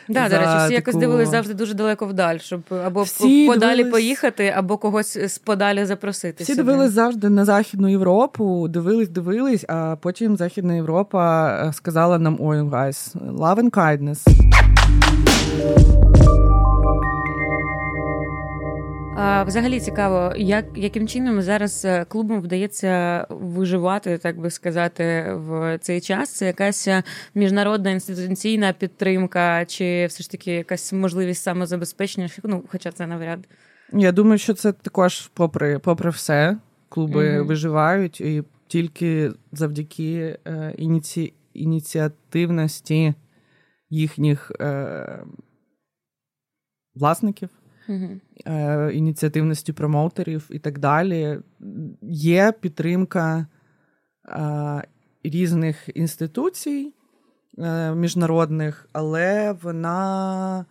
Да, 0.09 0.29
до 0.29 0.37
речі, 0.37 0.49
всі 0.49 0.57
таку... 0.57 0.73
якось 0.73 0.95
дивились 0.95 1.29
завжди 1.29 1.53
дуже 1.53 1.73
далеко 1.73 2.05
вдаль, 2.05 2.37
щоб 2.37 2.61
або 2.85 3.03
всі 3.03 3.47
подалі 3.47 3.77
дивились... 3.77 3.91
поїхати, 3.91 4.53
або 4.57 4.77
когось 4.77 5.17
з 5.17 5.37
подалі 5.37 5.85
запросити. 5.85 6.43
Всі 6.43 6.53
сюди. 6.53 6.63
дивились 6.63 6.91
завжди 6.91 7.29
на 7.29 7.45
Західну 7.45 7.89
Європу, 7.89 8.67
дивились, 8.67 9.09
дивились, 9.09 9.65
а 9.67 9.95
потім 10.01 10.37
Західна 10.37 10.75
Європа 10.75 11.49
е, 11.67 11.73
сказала 11.73 12.19
нам: 12.19 12.37
ой, 12.39 12.61
guys, 12.61 13.15
love 13.37 13.59
and 13.59 13.71
kindness. 13.71 14.27
А, 19.15 19.43
Взагалі 19.43 19.79
цікаво, 19.79 20.33
як 20.37 20.65
яким 20.75 21.07
чином 21.07 21.41
зараз 21.41 21.85
е, 21.85 22.05
клубам 22.05 22.41
вдається 22.41 23.25
виживати, 23.29 24.17
так 24.17 24.39
би 24.39 24.49
сказати, 24.49 25.33
в 25.35 25.77
цей 25.81 26.01
час. 26.01 26.31
Це 26.31 26.45
якась 26.45 26.89
міжнародна 27.35 27.91
інституційна 27.91 28.73
підтримка, 28.73 29.65
чи 29.65 30.05
все 30.05 30.23
ж 30.23 30.31
таки 30.31 30.51
якась 30.51 30.93
можливість 30.93 31.43
самозабезпечення? 31.43 32.29
Ну, 32.43 32.63
хоча 32.67 32.91
це 32.91 33.07
навряд. 33.07 33.47
Я 33.93 34.11
думаю, 34.11 34.37
що 34.37 34.53
це 34.53 34.71
також, 34.71 35.31
попри 35.33 35.79
попри 35.79 36.09
все, 36.09 36.57
клуби 36.89 37.37
угу. 37.37 37.47
виживають, 37.47 38.21
і 38.21 38.43
тільки 38.67 39.31
завдяки 39.51 40.37
е, 40.47 40.73
ініці... 40.77 41.33
ініціативності 41.53 43.13
їхніх 43.89 44.51
е, 44.59 45.23
власників 46.95 47.49
е, 47.89 48.91
ініціативності 48.93 49.73
промоутерів 49.73 50.49
і 50.49 50.59
так 50.59 50.79
далі. 50.79 51.39
Є 52.01 52.53
підтримка 52.61 53.47
е, 54.29 54.83
різних 55.23 55.89
інституцій 55.95 56.93
е, 57.59 57.95
міжнародних, 57.95 58.89
але 58.93 59.55
вона. 59.61 60.65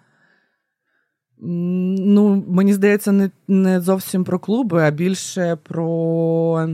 Ну, 1.44 2.44
мені 2.48 2.72
здається, 2.72 3.12
не 3.12 3.30
не 3.48 3.80
зовсім 3.80 4.24
про 4.24 4.38
клуби, 4.38 4.82
а 4.82 4.90
більше 4.90 5.56
про 5.56 6.68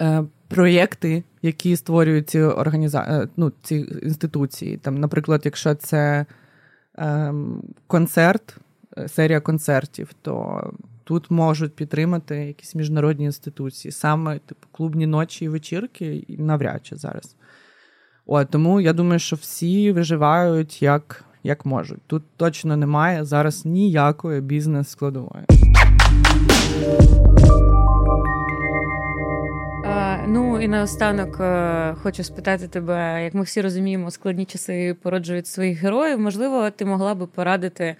е, 0.00 0.24
проєкти, 0.48 1.22
які 1.42 1.76
створюють 1.76 2.30
ці 2.30 2.40
організа... 2.40 3.28
Ну, 3.36 3.52
ці 3.62 3.76
інституції. 4.02 4.76
Там, 4.76 4.94
Наприклад, 5.00 5.42
якщо 5.44 5.74
це 5.74 6.26
е, 6.98 7.34
концерт, 7.86 8.56
серія 9.06 9.40
концертів, 9.40 10.10
то 10.22 10.62
тут 11.04 11.30
можуть 11.30 11.74
підтримати 11.74 12.36
якісь 12.36 12.74
міжнародні 12.74 13.24
інституції, 13.24 13.92
саме 13.92 14.38
типу 14.38 14.66
клубні 14.72 15.06
ночі 15.06 15.44
і 15.44 15.48
вечірки, 15.48 16.24
навряд 16.28 16.86
чи 16.86 16.96
зараз. 16.96 17.36
От, 18.26 18.50
Тому 18.50 18.80
я 18.80 18.92
думаю, 18.92 19.18
що 19.18 19.36
всі 19.36 19.92
виживають 19.92 20.82
як 20.82 21.24
як 21.42 21.66
можуть. 21.66 22.02
Тут 22.06 22.22
точно 22.36 22.76
немає 22.76 23.24
зараз 23.24 23.64
ніякої 23.66 24.40
бізнес-складової. 24.40 25.44
Ну 30.30 30.60
і 30.60 30.68
наостанок 30.68 31.40
е, 31.40 31.94
хочу 32.02 32.24
спитати 32.24 32.68
тебе, 32.68 33.24
як 33.24 33.34
ми 33.34 33.42
всі 33.42 33.60
розуміємо, 33.60 34.10
складні 34.10 34.44
часи 34.44 34.96
породжують 35.02 35.46
своїх 35.46 35.82
героїв. 35.82 36.18
Можливо, 36.18 36.70
ти 36.70 36.84
могла 36.84 37.14
би 37.14 37.26
порадити 37.26 37.96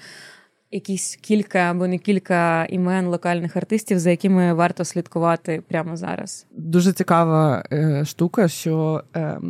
якісь 0.71 1.17
кілька 1.17 1.59
або 1.59 1.87
не 1.87 1.99
кілька 1.99 2.65
імен 2.65 3.07
локальних 3.07 3.57
артистів, 3.57 3.99
за 3.99 4.11
якими 4.11 4.55
варто 4.55 4.85
слідкувати 4.85 5.63
прямо 5.69 5.97
зараз. 5.97 6.47
Дуже 6.51 6.93
цікава 6.93 7.65
е, 7.73 8.05
штука, 8.05 8.49
що 8.49 9.05
е, 9.17 9.41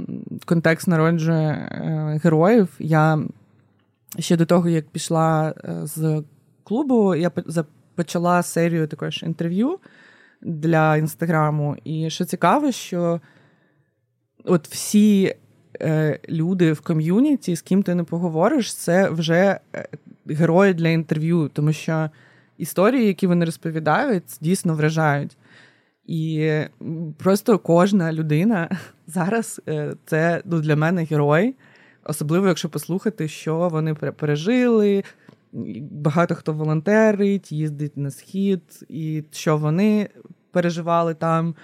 контекст 0.45 0.89
народжує 0.89 1.49
е, 1.49 2.21
героїв. 2.25 2.69
Я 2.79 3.19
ще 4.19 4.37
до 4.37 4.47
того, 4.47 4.69
як 4.69 4.89
пішла 4.89 5.55
е, 5.65 5.87
з 5.87 6.23
клубу, 6.65 7.15
я 7.15 7.31
почала 7.95 8.43
серію 8.43 8.87
також 8.87 9.23
інтерв'ю 9.23 9.79
для 10.43 10.97
інстаграму. 10.97 11.77
І 11.85 12.11
що 12.11 12.25
цікаво, 12.25 12.73
що 12.73 13.21
от 14.45 14.69
всі. 14.69 15.35
Е, 15.81 16.19
люди 16.29 16.73
в 16.73 16.81
ком'юніті, 16.81 17.57
з 17.57 17.63
ким 17.63 17.83
ти 17.83 17.95
не 17.95 18.05
поговориш, 18.05 18.75
це 18.75 19.11
вже 19.11 19.61
е, 19.75 19.89
герої 20.29 20.75
для 20.75 20.89
інтерв'ю, 20.89 21.51
тому 21.53 21.73
що 21.73 22.11
історії, 22.59 23.07
які 23.07 23.27
вони 23.27 23.45
розповідають, 23.45 24.39
дійсно 24.41 24.75
вражають. 24.75 25.37
І 26.07 26.51
просто 27.19 27.59
кожна 27.59 28.13
людина 28.13 28.79
зараз 29.07 29.61
е, 29.69 29.95
це 30.07 30.43
ну, 30.45 30.61
для 30.61 30.77
мене 30.77 31.05
герой, 31.05 31.55
особливо, 32.05 32.49
якщо 32.49 32.69
послухати, 32.69 33.29
що 33.29 33.69
вони 33.69 33.95
пережили. 33.95 35.05
Багато 35.91 36.35
хто 36.35 36.53
волонтерить, 36.53 37.53
їздить 37.53 37.97
на 37.97 38.11
схід, 38.11 38.63
і 38.89 39.25
що 39.33 39.57
вони 39.57 40.09
переживали 40.51 41.15
там. 41.15 41.55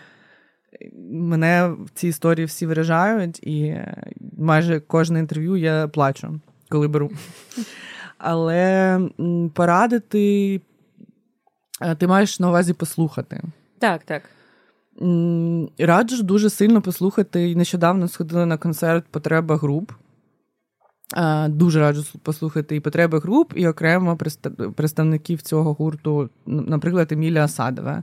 Мене 1.11 1.77
ці 1.95 2.09
історії 2.09 2.47
всі 2.47 2.67
вражають, 2.67 3.39
і 3.43 3.81
майже 4.39 4.81
кожне 4.81 5.19
інтерв'ю 5.19 5.57
я 5.57 5.89
плачу, 5.89 6.41
коли 6.69 6.89
беру. 6.89 7.11
Але 8.27 9.01
порадити 9.55 10.61
е, 11.81 11.95
ти 11.95 12.07
маєш 12.07 12.41
на 12.41 12.49
увазі 12.49 12.73
послухати. 12.73 13.43
Так, 13.79 14.05
так. 14.05 14.23
Раджу 15.79 16.23
дуже 16.23 16.51
сильно 16.51 16.83
послухати. 16.83 17.57
Нещодавно 17.57 18.09
сходили 18.09 18.47
на 18.47 18.57
концерт 18.57 19.05
Потреба 19.11 19.57
груп. 19.57 19.93
Е, 21.17 21.49
дуже 21.49 21.81
раджу 21.81 22.05
послухати 22.23 22.77
і 22.77 22.81
потреби 22.81 23.19
груп, 23.19 23.53
і 23.57 23.69
окремо 23.69 24.19
представників 24.77 25.43
цього 25.43 25.73
гурту, 25.73 26.31
наприклад, 26.47 27.13
Емілія 27.13 27.45
Асадова. 27.45 28.03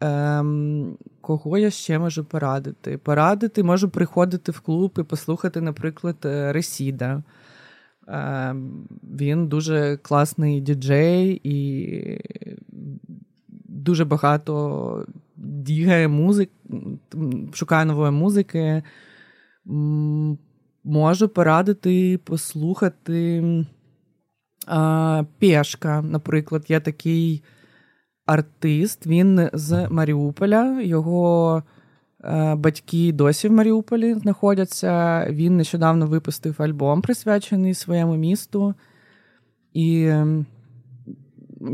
Ем, 0.00 0.96
Кого 1.20 1.58
я 1.58 1.70
ще 1.70 1.98
можу 1.98 2.24
порадити? 2.24 2.98
Порадити, 2.98 3.62
можу 3.62 3.88
приходити 3.88 4.52
в 4.52 4.60
клуб 4.60 4.92
і 4.98 5.02
послухати, 5.02 5.60
наприклад, 5.60 6.16
е, 6.24 6.52
Ресіда. 6.52 7.22
Ем, 8.06 8.88
Він 9.02 9.48
дуже 9.48 9.96
класний 9.96 10.60
діджей 10.60 11.40
і 11.44 12.20
дуже 13.68 14.04
багато 14.04 15.06
дігає 15.36 16.08
музик, 16.08 16.50
шукає 17.52 17.84
нової 17.84 18.10
музики. 18.10 18.82
Можу 20.84 21.28
порадити 21.28 22.18
послухати 22.24 23.44
а, 24.66 25.24
Пешка, 25.38 26.02
наприклад, 26.02 26.64
є 26.68 26.80
такий 26.80 27.42
артист, 28.26 29.06
він 29.06 29.50
з 29.52 29.88
Маріуполя. 29.88 30.80
Його 30.80 31.62
Батьки 32.56 33.12
досі 33.12 33.48
в 33.48 33.52
Маріуполі 33.52 34.14
знаходяться. 34.14 35.26
Він 35.30 35.56
нещодавно 35.56 36.06
випустив 36.06 36.54
альбом, 36.58 37.02
присвячений 37.02 37.74
своєму 37.74 38.16
місту. 38.16 38.74
І 39.74 40.12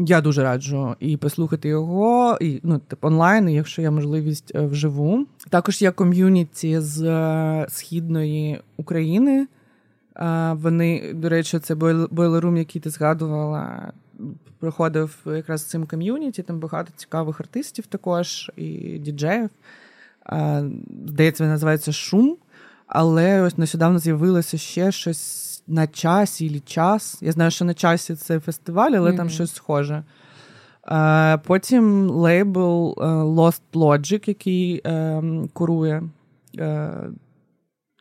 я 0.06 0.20
дуже 0.20 0.42
раджу 0.42 0.96
і 1.00 1.16
послухати 1.16 1.68
його, 1.68 2.38
і 2.40 2.60
ну, 2.62 2.78
тип, 2.78 3.04
онлайн, 3.04 3.48
якщо 3.48 3.82
є 3.82 3.90
можливість 3.90 4.52
е, 4.54 4.66
вживу. 4.66 5.26
Також 5.50 5.82
є 5.82 5.90
ком'юніті 5.90 6.80
з 6.80 7.02
е, 7.02 7.66
східної 7.68 8.60
України. 8.76 9.46
Вони, 10.52 11.12
до 11.14 11.28
речі, 11.28 11.58
це 11.58 11.74
бойлерум, 12.10 12.56
який 12.56 12.82
ти 12.82 12.90
згадувала, 12.90 13.92
проходив 14.58 15.18
якраз 15.26 15.64
цим 15.64 15.86
ком'юніті. 15.86 16.42
Там 16.42 16.58
багато 16.58 16.92
цікавих 16.96 17.40
артистів 17.40 17.86
також 17.86 18.50
і 18.56 18.98
діджеїв. 18.98 19.50
Здається, 21.06 21.44
він 21.44 21.50
називається 21.50 21.92
Шум. 21.92 22.36
Але 22.86 23.42
ось 23.42 23.58
нещодавно 23.58 23.98
з'явилося 23.98 24.58
ще 24.58 24.92
щось 24.92 25.62
на 25.66 25.86
часі 25.86 26.46
і 26.46 26.60
час. 26.60 27.18
Я 27.20 27.32
знаю, 27.32 27.50
що 27.50 27.64
на 27.64 27.74
часі 27.74 28.14
це 28.14 28.40
фестиваль, 28.40 28.90
але 28.90 29.10
mm-hmm. 29.10 29.16
там 29.16 29.30
щось 29.30 29.54
схоже. 29.54 30.04
Потім 31.44 32.10
лейбл 32.10 32.94
е, 32.98 33.04
Lost 33.04 33.60
Logic, 33.72 34.28
який 34.28 34.82
е, 34.86 35.22
курує. 35.52 36.02
Е, 36.58 36.90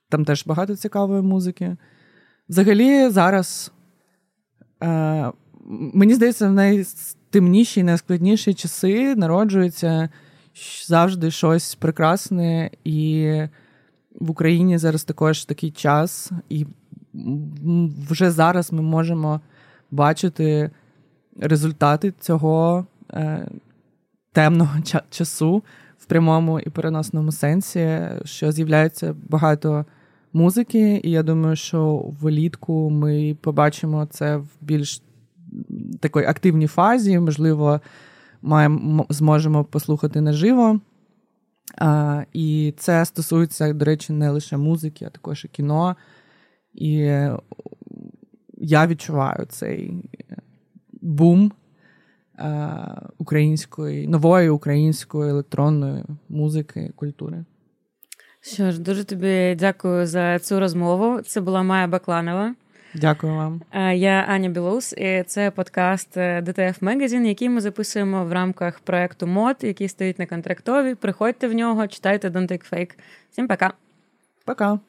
Там 0.10 0.26
теж 0.26 0.46
багато 0.46 0.76
цікавої 0.76 1.22
музики. 1.22 1.78
Взагалі, 2.50 3.10
зараз 3.10 3.72
мені 5.70 6.14
здається, 6.14 6.48
в 6.48 6.54
найтемніші 6.54 7.80
і 7.80 7.84
найскладніші 7.84 8.54
часи 8.54 9.16
народжується 9.16 10.10
завжди 10.88 11.32
щось 11.32 11.76
прекрасне, 11.76 12.70
і 12.84 13.32
в 14.20 14.32
Україні 14.32 14.78
зараз 14.78 15.04
також 15.04 15.46
такий 15.46 15.72
час, 15.72 16.32
і 16.50 16.66
вже 18.10 18.32
зараз 18.32 18.72
ми 18.72 18.82
можемо 18.82 19.42
бачити 19.92 20.72
результати 21.40 22.14
цього 22.20 22.86
е, 23.14 23.48
темного 24.32 24.76
часу 25.10 25.64
в 25.98 26.06
прямому 26.06 26.60
і 26.60 26.70
переносному 26.70 27.32
сенсі, 27.32 28.00
що 28.26 28.52
з'являється 28.52 29.16
багато 29.30 29.86
музики, 30.34 31.02
і 31.04 31.12
я 31.12 31.24
думаю, 31.24 31.56
що 31.56 32.06
влітку 32.22 32.90
ми 32.90 33.38
побачимо 33.42 34.06
це 34.06 34.38
в 34.38 34.48
більш 34.62 35.02
такій 36.00 36.20
активній 36.20 36.68
фазі, 36.68 37.20
можливо, 37.20 37.82
маємо, 38.42 39.06
зможемо 39.10 39.64
послухати 39.64 40.22
наживо. 40.22 40.80
А, 41.78 42.24
І 42.34 42.74
це 42.78 43.06
стосується, 43.06 43.74
до 43.74 43.86
речі, 43.86 44.14
не 44.14 44.30
лише 44.30 44.58
музики, 44.58 45.06
а 45.06 45.10
також 45.10 45.46
і 45.46 45.48
кіно. 45.48 45.96
І 46.74 46.92
я 48.58 48.88
відчуваю 48.88 49.46
цей 49.50 49.94
бум 51.02 51.52
е, 52.40 52.70
української, 53.18 54.08
нової 54.08 54.50
української 54.50 55.30
електронної 55.30 56.04
музики 56.30 56.92
культури. 56.96 57.46
Що 58.42 58.72
ж, 58.72 58.82
дуже 58.82 59.04
тобі 59.04 59.56
дякую 59.60 60.08
за 60.08 60.40
цю 60.40 60.60
розмову. 60.60 61.22
Це 61.22 61.42
була 61.42 61.64
Майя 61.64 61.88
Бакланова. 61.88 62.56
Дякую 62.94 63.36
вам. 63.36 63.62
Е, 63.72 63.96
я 63.96 64.26
Аня 64.30 64.50
Білоус, 64.50 64.94
і 64.94 65.24
це 65.28 65.52
подкаст 65.52 66.18
DTF 66.18 66.80
Magazine, 66.80 67.26
який 67.26 67.50
ми 67.50 67.62
записуємо 67.62 68.26
в 68.26 68.32
рамках 68.32 68.80
проекту 68.80 69.28
МОД, 69.28 69.56
який 69.62 69.88
стоїть 69.88 70.20
на 70.20 70.26
контрактові. 70.26 70.96
Приходьте 70.96 71.48
в 71.48 71.54
нього, 71.54 71.88
читайте 71.88 72.30
Don't 72.30 72.52
Take 72.52 72.74
Fake. 72.74 72.92
Всім 73.32 73.48
пока. 73.48 73.74
Пока. 74.46 74.80